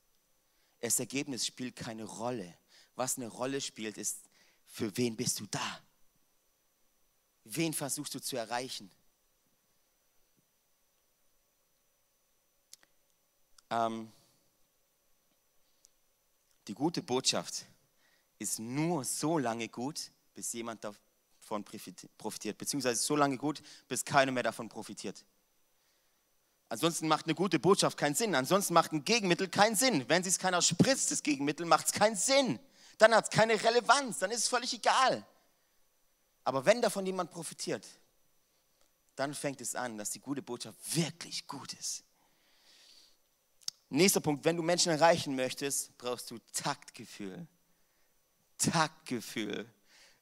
[0.81, 2.57] Das Ergebnis spielt keine Rolle.
[2.95, 4.29] Was eine Rolle spielt, ist,
[4.67, 5.81] für wen bist du da?
[7.45, 8.91] Wen versuchst du zu erreichen?
[13.71, 14.11] Ähm,
[16.67, 17.67] die gute Botschaft
[18.39, 24.33] ist nur so lange gut, bis jemand davon profitiert, beziehungsweise so lange gut, bis keiner
[24.33, 25.25] mehr davon profitiert.
[26.69, 28.35] Ansonsten macht eine gute Botschaft keinen Sinn.
[28.35, 30.07] Ansonsten macht ein Gegenmittel keinen Sinn.
[30.09, 32.59] Wenn es keiner spritzt, das Gegenmittel, macht es keinen Sinn.
[32.99, 34.19] Dann hat es keine Relevanz.
[34.19, 35.27] Dann ist es völlig egal.
[36.45, 37.87] Aber wenn davon jemand profitiert,
[39.17, 42.05] dann fängt es an, dass die gute Botschaft wirklich gut ist.
[43.90, 47.46] Nächster Punkt, wenn du Menschen erreichen möchtest, brauchst du Taktgefühl.
[48.59, 49.66] Taktgefühl.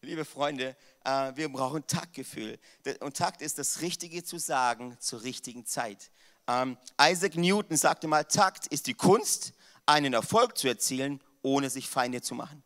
[0.03, 2.61] Liebe Freunde, äh, wir brauchen Taktgefühl.
[3.01, 6.11] Und Takt ist das Richtige zu sagen zur richtigen Zeit.
[6.47, 9.53] Ähm, Isaac Newton sagte mal, Takt ist die Kunst,
[9.85, 12.63] einen Erfolg zu erzielen, ohne sich Feinde zu machen.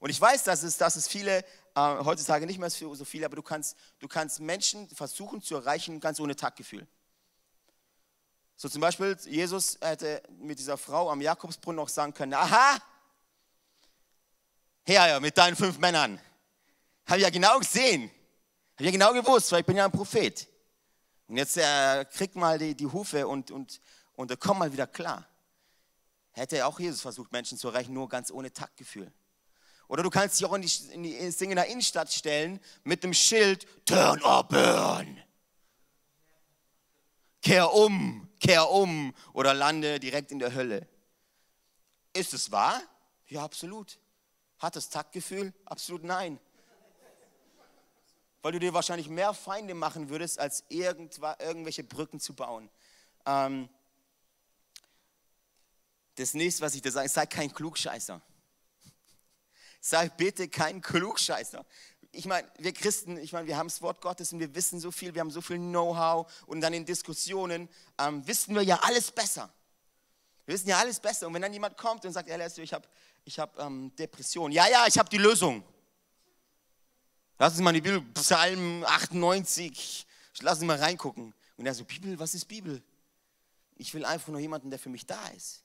[0.00, 3.36] Und ich weiß, dass es, dass es viele, äh, heutzutage nicht mehr so viele, aber
[3.36, 6.86] du kannst, du kannst Menschen versuchen zu erreichen, ganz ohne Taktgefühl.
[8.56, 12.78] So zum Beispiel, Jesus hätte mit dieser Frau am Jakobsbrunnen noch sagen können, aha,
[14.86, 16.20] her mit deinen fünf Männern.
[17.06, 18.10] Habe ich ja genau gesehen.
[18.74, 20.48] Habe ich ja genau gewusst, weil ich bin ja ein Prophet.
[21.26, 23.80] Und jetzt äh, krieg mal die, die Hufe und, und,
[24.14, 25.26] und äh, komm mal wieder klar.
[26.32, 29.12] Hätte auch Jesus versucht, Menschen zu erreichen, nur ganz ohne Taktgefühl.
[29.88, 33.14] Oder du kannst dich auch in die, in die in der Innenstadt stellen mit dem
[33.14, 35.22] Schild Turn or Burn.
[37.42, 40.86] Kehr um kehr um oder lande direkt in der Hölle.
[42.12, 42.80] Ist es wahr?
[43.26, 43.98] Ja, absolut.
[44.58, 45.52] Hat es Taktgefühl?
[45.64, 46.38] Absolut nein.
[48.42, 52.70] Weil du dir wahrscheinlich mehr Feinde machen würdest, als irgendwelche Brücken zu bauen.
[53.24, 53.70] Ähm,
[56.16, 58.20] das nächste, was ich dir sage, sei kein Klugscheißer.
[59.80, 61.64] Sei bitte kein Klugscheißer
[62.14, 64.90] ich meine, wir Christen, ich meine, wir haben das Wort Gottes und wir wissen so
[64.90, 69.10] viel, wir haben so viel Know-how und dann in Diskussionen ähm, wissen wir ja alles
[69.10, 69.52] besser.
[70.46, 71.26] Wir wissen ja alles besser.
[71.26, 72.86] Und wenn dann jemand kommt und sagt, hey, ich habe
[73.24, 74.52] ich hab, ähm, Depression.
[74.52, 75.64] Ja, ja, ich habe die Lösung.
[77.38, 80.06] Lass uns mal die Bibel, Psalm 98,
[80.40, 81.34] lass uns mal reingucken.
[81.56, 82.82] Und er so, Bibel, was ist Bibel?
[83.76, 85.63] Ich will einfach nur jemanden, der für mich da ist.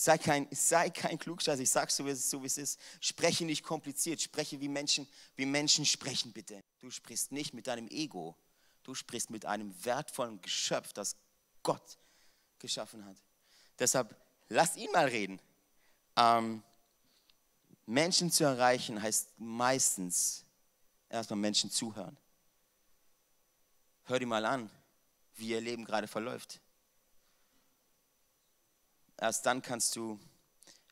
[0.00, 2.78] Sei kein, sei kein Klugscheißer, ich sage so, so, wie es ist.
[3.00, 6.62] Spreche nicht kompliziert, spreche wie Menschen, wie Menschen sprechen, bitte.
[6.78, 8.36] Du sprichst nicht mit deinem Ego,
[8.84, 11.16] du sprichst mit einem wertvollen Geschöpf, das
[11.64, 11.98] Gott
[12.60, 13.16] geschaffen hat.
[13.80, 14.14] Deshalb
[14.48, 15.40] lass ihn mal reden.
[16.14, 16.62] Ähm,
[17.84, 20.44] Menschen zu erreichen heißt meistens
[21.08, 22.16] erstmal Menschen zuhören.
[24.04, 24.70] Hör dir mal an,
[25.34, 26.60] wie ihr Leben gerade verläuft.
[29.20, 30.18] Erst dann kannst du,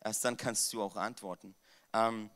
[0.03, 1.55] erst dann kannst du auch antworten.
[1.93, 2.31] Ähm,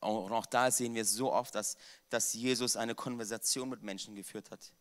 [0.00, 1.76] auch, auch da sehen wir so oft, dass,
[2.08, 4.72] dass Jesus eine Konversation mit Menschen geführt hat,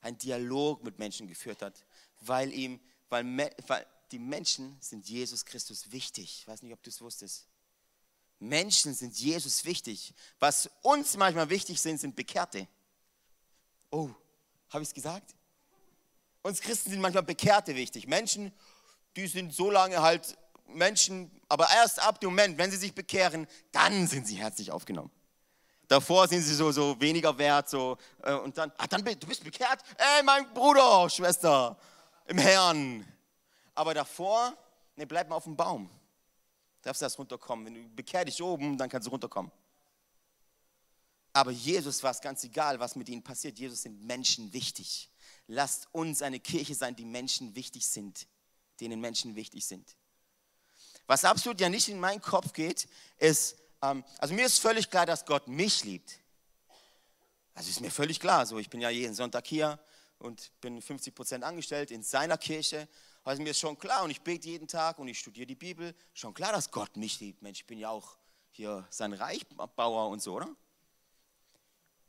[0.00, 1.84] einen Dialog mit Menschen geführt hat,
[2.20, 3.24] weil ihm, weil,
[3.66, 6.40] weil die Menschen sind Jesus Christus wichtig.
[6.40, 7.46] Ich weiß nicht, ob du es wusstest.
[8.38, 10.14] Menschen sind Jesus wichtig.
[10.38, 12.66] Was uns manchmal wichtig sind, sind Bekehrte.
[13.90, 14.10] Oh,
[14.70, 15.34] habe ich es gesagt?
[16.42, 18.06] Uns Christen sind manchmal Bekehrte wichtig.
[18.06, 18.52] Menschen,
[19.16, 23.46] die sind so lange halt Menschen, aber erst ab dem Moment, wenn sie sich bekehren,
[23.72, 25.10] dann sind sie herzlich aufgenommen.
[25.88, 29.42] Davor sind sie so, so weniger wert, so, äh, und dann, ah, dann, du bist
[29.42, 29.82] bekehrt?
[29.98, 31.76] Ey, mein Bruder, Schwester,
[32.26, 33.04] im Herrn.
[33.74, 34.56] Aber davor,
[34.94, 35.90] ne, bleib mal auf dem Baum.
[36.82, 37.66] Darfst du erst runterkommen.
[37.66, 39.50] Wenn du bekehr dich oben, dann kannst du runterkommen.
[41.32, 43.58] Aber Jesus war es ganz egal, was mit ihnen passiert.
[43.58, 45.10] Jesus sind Menschen wichtig.
[45.46, 48.26] Lasst uns eine Kirche sein, die Menschen wichtig sind,
[48.80, 49.96] denen Menschen wichtig sind.
[51.06, 52.88] Was absolut ja nicht in meinen Kopf geht,
[53.18, 56.18] ist, ähm, also mir ist völlig klar, dass Gott mich liebt.
[57.54, 58.46] Also ist mir völlig klar.
[58.46, 59.78] So, ich bin ja jeden Sonntag hier
[60.18, 62.88] und bin 50 Prozent angestellt in seiner Kirche.
[63.24, 65.94] Also mir ist schon klar und ich bete jeden Tag und ich studiere die Bibel.
[66.14, 67.42] Schon klar, dass Gott mich liebt.
[67.42, 68.16] Mensch, ich bin ja auch
[68.52, 70.48] hier sein Reichbauer und so, oder?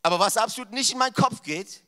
[0.03, 1.84] Aber was absolut nicht in meinen Kopf geht,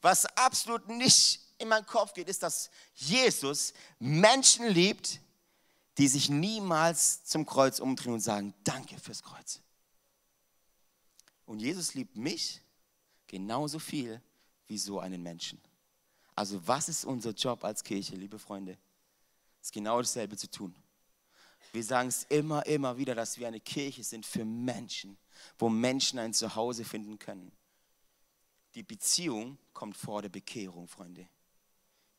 [0.00, 5.20] was absolut nicht in meinen Kopf geht, ist, dass Jesus Menschen liebt,
[5.98, 9.60] die sich niemals zum Kreuz umdrehen und sagen, danke fürs Kreuz.
[11.46, 12.60] Und Jesus liebt mich
[13.26, 14.20] genauso viel
[14.66, 15.60] wie so einen Menschen.
[16.34, 18.78] Also was ist unser Job als Kirche, liebe Freunde?
[19.60, 20.74] Es ist genau dasselbe zu tun.
[21.72, 25.16] Wir sagen es immer, immer wieder, dass wir eine Kirche sind für Menschen,
[25.58, 27.52] wo Menschen ein Zuhause finden können.
[28.74, 31.28] Die Beziehung kommt vor der Bekehrung, Freunde.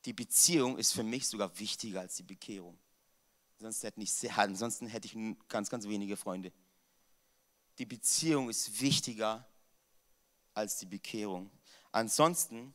[0.06, 2.78] Die Beziehung ist für mich sogar wichtiger als die Bekehrung.
[3.60, 5.16] Sonst hätte ich, ansonsten hätte ich
[5.48, 6.52] ganz, ganz wenige Freunde.
[7.80, 9.48] Die Beziehung ist wichtiger
[10.54, 11.50] als die Bekehrung.
[11.92, 12.74] Ansonsten,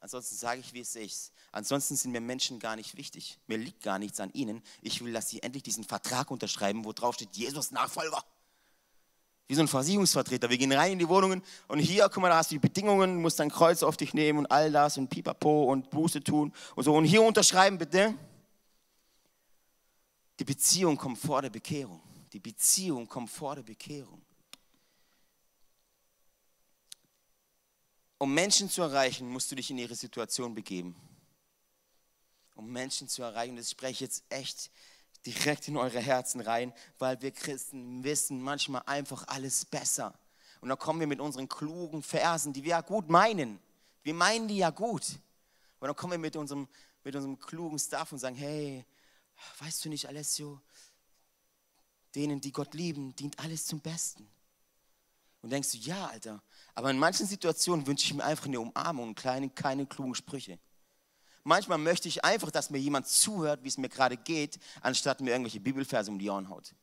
[0.00, 1.32] ansonsten sage ich, wie es ist.
[1.50, 3.38] Ansonsten sind mir Menschen gar nicht wichtig.
[3.46, 4.62] Mir liegt gar nichts an ihnen.
[4.80, 8.24] Ich will, dass sie endlich diesen Vertrag unterschreiben, wo drauf steht, Jesus Nachfolger.
[9.48, 10.50] Wie so ein Versicherungsvertreter.
[10.50, 13.22] Wir gehen rein in die Wohnungen und hier, guck mal, da hast du die Bedingungen,
[13.22, 16.84] musst dein Kreuz auf dich nehmen und all das und pipapo und Buße tun und
[16.84, 16.94] so.
[16.94, 18.14] Und hier unterschreiben bitte.
[20.38, 22.00] Die Beziehung kommt vor der Bekehrung.
[22.32, 24.20] Die Beziehung kommt vor der Bekehrung.
[28.18, 30.94] Um Menschen zu erreichen, musst du dich in ihre Situation begeben.
[32.54, 34.70] Um Menschen zu erreichen, das spreche ich jetzt echt
[35.26, 40.18] direkt in eure Herzen rein, weil wir Christen wissen manchmal einfach alles besser.
[40.60, 43.60] Und dann kommen wir mit unseren klugen Versen, die wir ja gut meinen.
[44.02, 45.18] Wir meinen die ja gut.
[45.80, 46.68] Und dann kommen wir mit unserem,
[47.04, 48.84] mit unserem klugen Stuff und sagen, hey,
[49.60, 50.60] weißt du nicht, Alessio,
[52.14, 54.28] denen, die Gott lieben, dient alles zum Besten.
[55.40, 56.42] Und denkst du, ja, Alter,
[56.74, 60.58] aber in manchen Situationen wünsche ich mir einfach eine Umarmung und kleine, keine klugen Sprüche.
[61.48, 65.30] Manchmal möchte ich einfach, dass mir jemand zuhört, wie es mir gerade geht, anstatt mir
[65.30, 66.74] irgendwelche Bibelverse um die Ohren haut.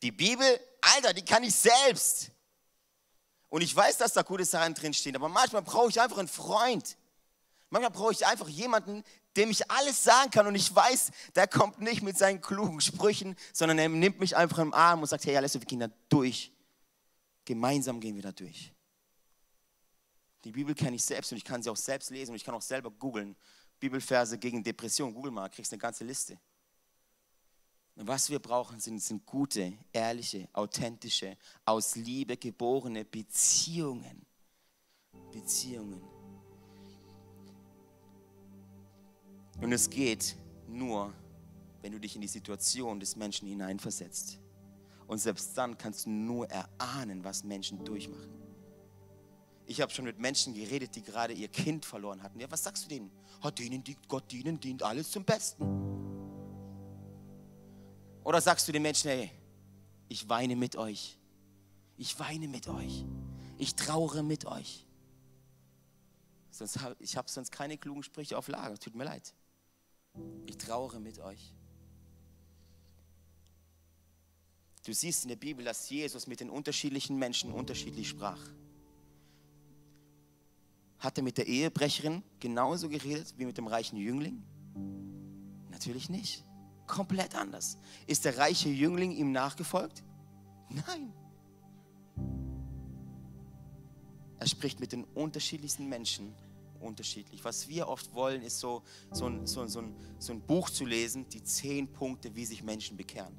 [0.00, 0.46] Die Bibel,
[0.80, 2.30] Alter, die kann ich selbst.
[3.50, 6.96] Und ich weiß, dass da gute Sachen drinstehen, aber manchmal brauche ich einfach einen Freund.
[7.68, 9.04] Manchmal brauche ich einfach jemanden,
[9.36, 13.36] dem ich alles sagen kann und ich weiß, der kommt nicht mit seinen klugen Sprüchen,
[13.52, 16.50] sondern er nimmt mich einfach im Arm und sagt, hey, Alessio, wir gehen da durch.
[17.44, 18.72] Gemeinsam gehen wir da durch.
[20.44, 22.54] Die Bibel kenne ich selbst und ich kann sie auch selbst lesen und ich kann
[22.54, 23.36] auch selber googeln.
[23.78, 26.38] Bibelverse gegen Depression, google mal, kriegst eine ganze Liste.
[27.96, 34.24] Und was wir brauchen, sind, sind gute, ehrliche, authentische, aus Liebe geborene Beziehungen.
[35.32, 36.00] Beziehungen.
[39.60, 40.36] Und es geht
[40.68, 41.12] nur,
[41.82, 44.38] wenn du dich in die Situation des Menschen hineinversetzt.
[45.08, 48.37] Und selbst dann kannst du nur erahnen, was Menschen durchmachen.
[49.70, 52.40] Ich habe schon mit Menschen geredet, die gerade ihr Kind verloren hatten.
[52.40, 53.10] Ja, was sagst du denen?
[53.42, 55.62] Oh, denen dient Gott, denen dient alles zum Besten.
[58.24, 59.30] Oder sagst du den Menschen, hey,
[60.08, 61.18] ich weine mit euch.
[61.98, 63.04] Ich weine mit euch.
[63.58, 64.86] Ich trauere mit euch.
[66.50, 68.78] Sonst hab, ich habe sonst keine klugen Sprüche auf Lager.
[68.78, 69.34] Tut mir leid.
[70.46, 71.52] Ich trauere mit euch.
[74.86, 78.40] Du siehst in der Bibel, dass Jesus mit den unterschiedlichen Menschen unterschiedlich sprach.
[80.98, 84.42] Hat er mit der Ehebrecherin genauso geredet wie mit dem reichen Jüngling?
[85.70, 86.44] Natürlich nicht.
[86.86, 87.78] Komplett anders.
[88.06, 90.02] Ist der reiche Jüngling ihm nachgefolgt?
[90.70, 91.12] Nein.
[94.40, 96.34] Er spricht mit den unterschiedlichsten Menschen
[96.80, 97.44] unterschiedlich.
[97.44, 100.84] Was wir oft wollen, ist so, so, ein, so, so, ein, so ein Buch zu
[100.84, 103.36] lesen, die zehn Punkte, wie sich Menschen bekehren.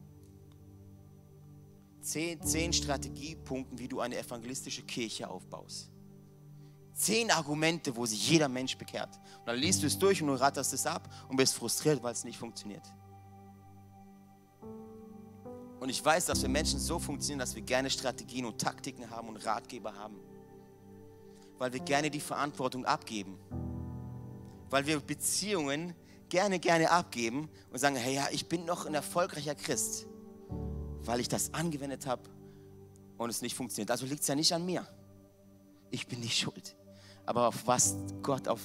[2.01, 5.89] Zehn, zehn Strategiepunkten, wie du eine evangelistische Kirche aufbaust.
[6.99, 9.15] Zehn Argumente, wo sich jeder Mensch bekehrt.
[9.39, 12.11] Und dann liest du es durch und du ratterst es ab und bist frustriert, weil
[12.11, 12.83] es nicht funktioniert.
[15.79, 19.29] Und ich weiß, dass wir Menschen so funktionieren, dass wir gerne Strategien und Taktiken haben
[19.29, 20.19] und Ratgeber haben.
[21.57, 23.39] Weil wir gerne die Verantwortung abgeben.
[24.69, 25.95] Weil wir Beziehungen
[26.27, 30.05] gerne, gerne abgeben und sagen, hey ja, ich bin noch ein erfolgreicher Christ,
[31.05, 32.23] weil ich das angewendet habe
[33.17, 33.89] und es nicht funktioniert.
[33.89, 34.85] Also liegt es ja nicht an mir.
[35.91, 36.75] Ich bin nicht schuld.
[37.29, 38.59] Aber auf was Gott auf,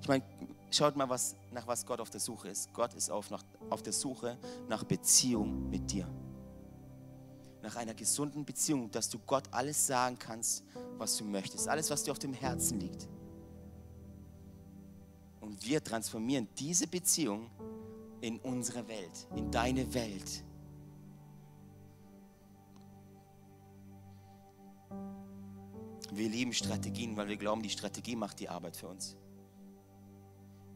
[0.00, 0.24] ich meine,
[0.72, 2.72] schaut mal, was, nach was Gott auf der Suche ist.
[2.72, 4.36] Gott ist auf, nach, auf der Suche
[4.68, 6.08] nach Beziehung mit dir
[7.62, 10.64] nach einer gesunden Beziehung, dass du Gott alles sagen kannst,
[10.98, 13.08] was du möchtest, alles, was dir auf dem Herzen liegt.
[15.40, 17.50] Und wir transformieren diese Beziehung
[18.20, 20.42] in unsere Welt, in deine Welt.
[26.14, 29.16] Wir lieben Strategien, weil wir glauben, die Strategie macht die Arbeit für uns.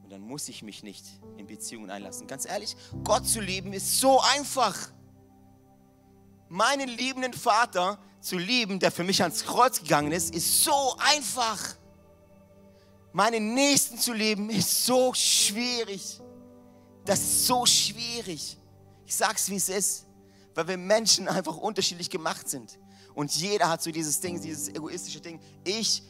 [0.02, 1.04] Und dann muss ich mich nicht
[1.36, 2.26] in Beziehungen einlassen.
[2.26, 2.74] Ganz ehrlich,
[3.04, 4.92] Gott zu lieben ist so einfach
[6.48, 11.76] meinen liebenden Vater zu lieben, der für mich ans Kreuz gegangen ist, ist so einfach.
[13.12, 16.20] Meinen Nächsten zu lieben ist so schwierig.
[17.04, 18.56] Das ist so schwierig.
[19.06, 20.06] Ich sag's, wie es ist,
[20.54, 22.78] weil wir Menschen einfach unterschiedlich gemacht sind.
[23.16, 25.40] Und jeder hat so dieses Ding, dieses egoistische Ding.
[25.64, 26.02] Ich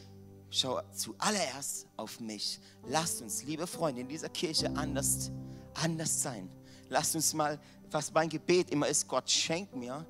[0.49, 2.59] schaue zuallererst auf mich.
[2.85, 5.31] Lasst uns, liebe Freunde, in dieser Kirche anders,
[5.73, 6.49] anders sein.
[6.89, 7.57] Lasst uns mal,
[7.89, 10.05] was mein Gebet immer ist, Gott schenk mir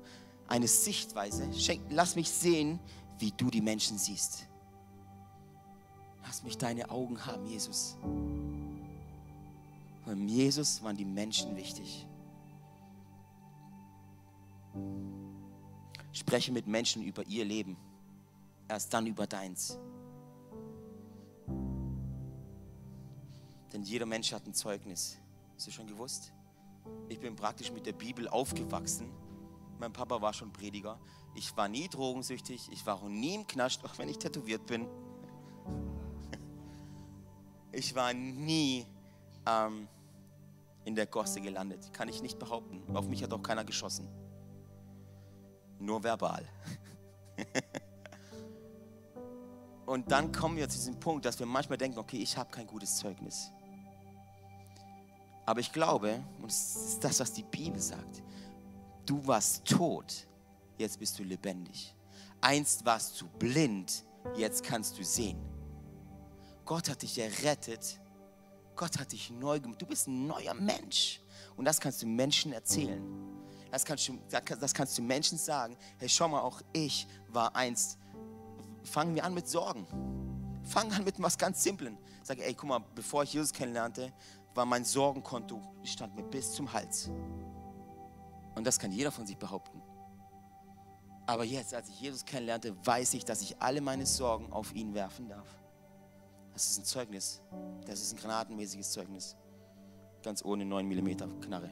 [0.48, 1.48] eine Sichtweise.
[1.54, 2.80] Schenk, lass mich sehen,
[3.20, 4.46] wie du die Menschen siehst.
[6.24, 7.96] Lass mich deine Augen haben, Jesus.
[10.04, 12.08] Beim Jesus waren die Menschen wichtig.
[16.18, 17.76] Spreche mit Menschen über ihr Leben,
[18.68, 19.78] erst dann über deins.
[23.72, 25.18] Denn jeder Mensch hat ein Zeugnis.
[25.54, 26.32] Hast du schon gewusst?
[27.08, 29.10] Ich bin praktisch mit der Bibel aufgewachsen
[29.78, 30.98] mein Papa war schon Prediger.
[31.34, 32.68] Ich war nie drogensüchtig.
[32.72, 34.86] Ich war auch nie im Knast, auch wenn ich tätowiert bin.
[37.70, 38.86] Ich war nie
[39.46, 39.86] ähm,
[40.84, 41.92] in der Gosse gelandet.
[41.92, 42.82] Kann ich nicht behaupten.
[42.96, 44.08] Auf mich hat auch keiner geschossen.
[45.78, 46.44] Nur verbal.
[49.86, 52.66] Und dann kommen wir zu diesem Punkt, dass wir manchmal denken, okay, ich habe kein
[52.66, 53.50] gutes Zeugnis.
[55.46, 58.22] Aber ich glaube, und das ist das, was die Bibel sagt,
[59.06, 60.26] du warst tot,
[60.76, 61.94] jetzt bist du lebendig.
[62.42, 64.04] Einst warst du blind,
[64.36, 65.38] jetzt kannst du sehen.
[66.66, 67.98] Gott hat dich errettet.
[68.76, 69.80] Gott hat dich neu gemacht.
[69.80, 71.22] Du bist ein neuer Mensch.
[71.56, 73.02] Und das kannst du Menschen erzählen.
[73.70, 74.18] Das kannst du,
[74.60, 75.76] das kannst du Menschen sagen.
[75.98, 77.98] Hey, schau mal, auch ich war einst.
[78.84, 79.86] Fangen wir an mit Sorgen.
[80.64, 81.98] Fangen an mit was ganz Simplen.
[82.22, 84.12] Sag, ey, guck mal, bevor ich Jesus kennenlernte,
[84.54, 87.10] war mein Sorgenkonto, stand mir bis zum Hals.
[88.54, 89.80] Und das kann jeder von sich behaupten.
[91.26, 94.94] Aber jetzt, als ich Jesus kennenlernte, weiß ich, dass ich alle meine Sorgen auf ihn
[94.94, 95.46] werfen darf.
[96.54, 97.42] Das ist ein Zeugnis.
[97.86, 99.36] Das ist ein granatenmäßiges Zeugnis.
[100.22, 101.70] Ganz ohne 9 mm Knarre.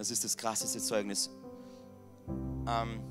[0.00, 1.28] Das ist das krasseste Zeugnis.
[2.66, 3.02] Ähm,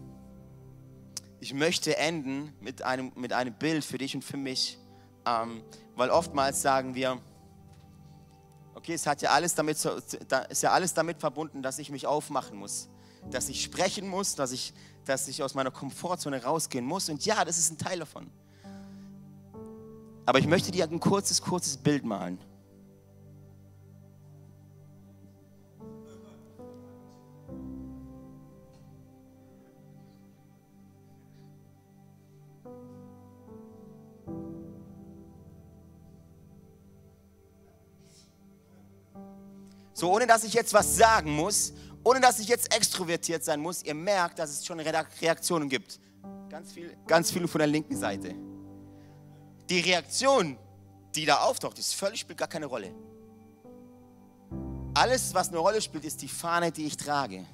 [1.40, 4.80] ich möchte enden mit einem, mit einem Bild für dich und für mich,
[5.24, 5.62] ähm,
[5.96, 7.22] weil oftmals sagen wir,
[8.74, 12.58] Okay, es hat ja alles damit, ist ja alles damit verbunden, dass ich mich aufmachen
[12.58, 12.90] muss,
[13.30, 14.74] dass ich sprechen muss, dass ich,
[15.06, 17.08] dass ich aus meiner Komfortzone rausgehen muss.
[17.08, 18.32] Und ja, das ist ein Teil davon.
[20.26, 22.40] Aber ich möchte dir ein kurzes, kurzes Bild malen.
[40.30, 41.74] Dass ich jetzt was sagen muss,
[42.04, 46.00] ohne dass ich jetzt extrovertiert sein muss, ihr merkt, dass es schon Reaktionen gibt.
[46.50, 48.36] Ganz viel, ganz viele von der linken Seite.
[49.70, 50.58] Die Reaktion,
[51.16, 52.92] die da auftaucht, ist völlig spielt gar keine Rolle.
[54.94, 57.46] Alles, was eine Rolle spielt, ist die Fahne, die ich trage.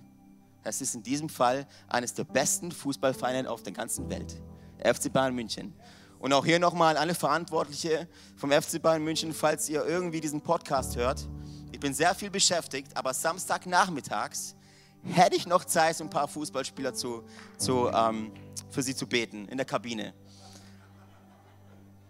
[0.63, 4.41] Das ist in diesem Fall eines der besten Fußballvereine auf der ganzen Welt.
[4.79, 5.73] FC Bayern München.
[6.19, 10.95] Und auch hier nochmal alle Verantwortliche vom FC Bayern München, falls ihr irgendwie diesen Podcast
[10.95, 11.27] hört.
[11.75, 14.55] Ich bin sehr viel beschäftigt, aber Samstagnachmittags
[15.03, 17.25] hätte ich noch Zeit, so ein paar Fußballspieler zu,
[17.57, 18.31] zu, ähm,
[18.69, 20.13] für sie zu beten in der Kabine.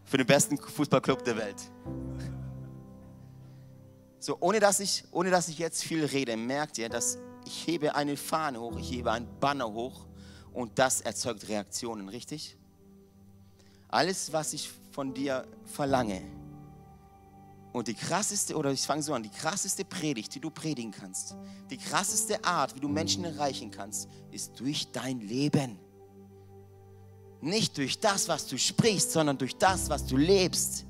[0.03, 1.55] für den besten Fußballclub der Welt.
[4.20, 7.95] So, ohne dass ich, ohne dass ich jetzt viel rede, merkt ihr, dass ich hebe
[7.95, 10.05] eine Fahne hoch, ich hebe einen Banner hoch
[10.53, 12.55] und das erzeugt Reaktionen, richtig?
[13.88, 16.22] Alles, was ich von dir verlange
[17.76, 21.36] und die krasseste, oder ich fange so an, die krasseste Predigt, die du predigen kannst,
[21.69, 25.78] die krasseste Art, wie du Menschen erreichen kannst, ist durch dein Leben.
[27.41, 30.86] Nicht durch das, was du sprichst, sondern durch das, was du lebst.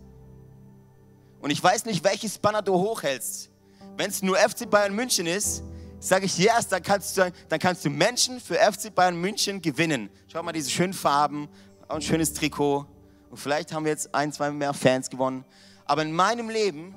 [1.39, 3.49] Und ich weiß nicht, welches Banner du hochhältst.
[3.97, 5.63] Wenn es nur FC Bayern München ist,
[5.99, 10.07] sage ich yes, dann kannst, du, dann kannst du Menschen für FC Bayern München gewinnen.
[10.27, 11.49] Schau mal diese schönen Farben,
[11.89, 12.85] ein schönes Trikot.
[13.31, 15.43] Und vielleicht haben wir jetzt ein, zwei mehr Fans gewonnen.
[15.85, 16.95] Aber in meinem Leben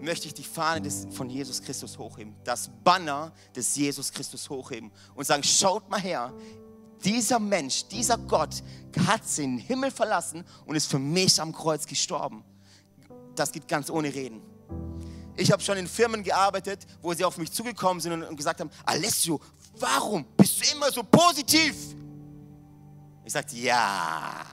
[0.00, 4.90] möchte ich die Fahne des, von Jesus Christus hochheben, das Banner des Jesus Christus hochheben
[5.14, 6.32] und sagen, schaut mal her,
[7.04, 8.62] dieser Mensch, dieser Gott
[9.06, 12.44] hat den Himmel verlassen und ist für mich am Kreuz gestorben
[13.34, 14.40] das geht ganz ohne Reden.
[15.36, 18.70] Ich habe schon in Firmen gearbeitet, wo sie auf mich zugekommen sind und gesagt haben,
[18.84, 19.40] Alessio,
[19.78, 21.74] warum bist du immer so positiv?
[23.24, 24.44] Ich sagte, ja.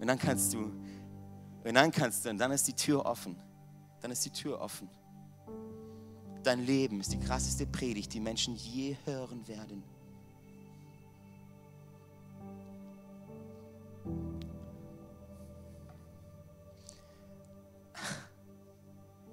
[0.00, 3.36] Und dann kannst du, und dann kannst du, und dann ist die Tür offen.
[4.00, 4.88] Dann ist die Tür offen.
[6.42, 9.82] Dein Leben ist die krasseste Predigt, die Menschen je hören werden.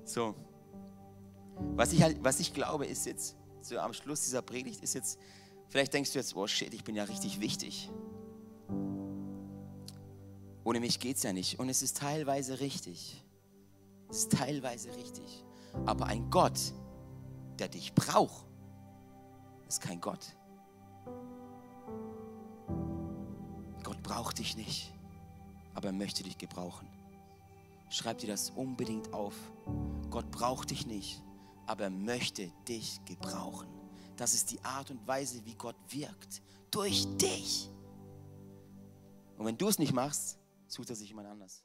[0.03, 0.35] So.
[1.75, 5.17] Was ich, halt, was ich glaube, ist jetzt, so am Schluss dieser Predigt, ist jetzt,
[5.69, 7.89] vielleicht denkst du jetzt, oh shit, ich bin ja richtig wichtig.
[10.67, 11.59] Ohne mich geht es ja nicht.
[11.59, 13.23] Und es ist teilweise richtig.
[14.09, 15.45] Es ist teilweise richtig.
[15.85, 16.59] Aber ein Gott,
[17.57, 18.45] der dich braucht,
[19.65, 20.35] ist kein Gott.
[23.81, 24.93] Gott braucht dich nicht,
[25.73, 26.89] aber er möchte dich gebrauchen.
[27.89, 29.35] Schreib dir das unbedingt auf.
[30.09, 31.23] Gott braucht dich nicht,
[31.65, 33.69] aber er möchte dich gebrauchen.
[34.17, 36.41] Das ist die Art und Weise, wie Gott wirkt.
[36.71, 37.69] Durch dich.
[39.37, 40.37] Und wenn du es nicht machst,
[40.71, 41.63] sucht er sich jemand anders.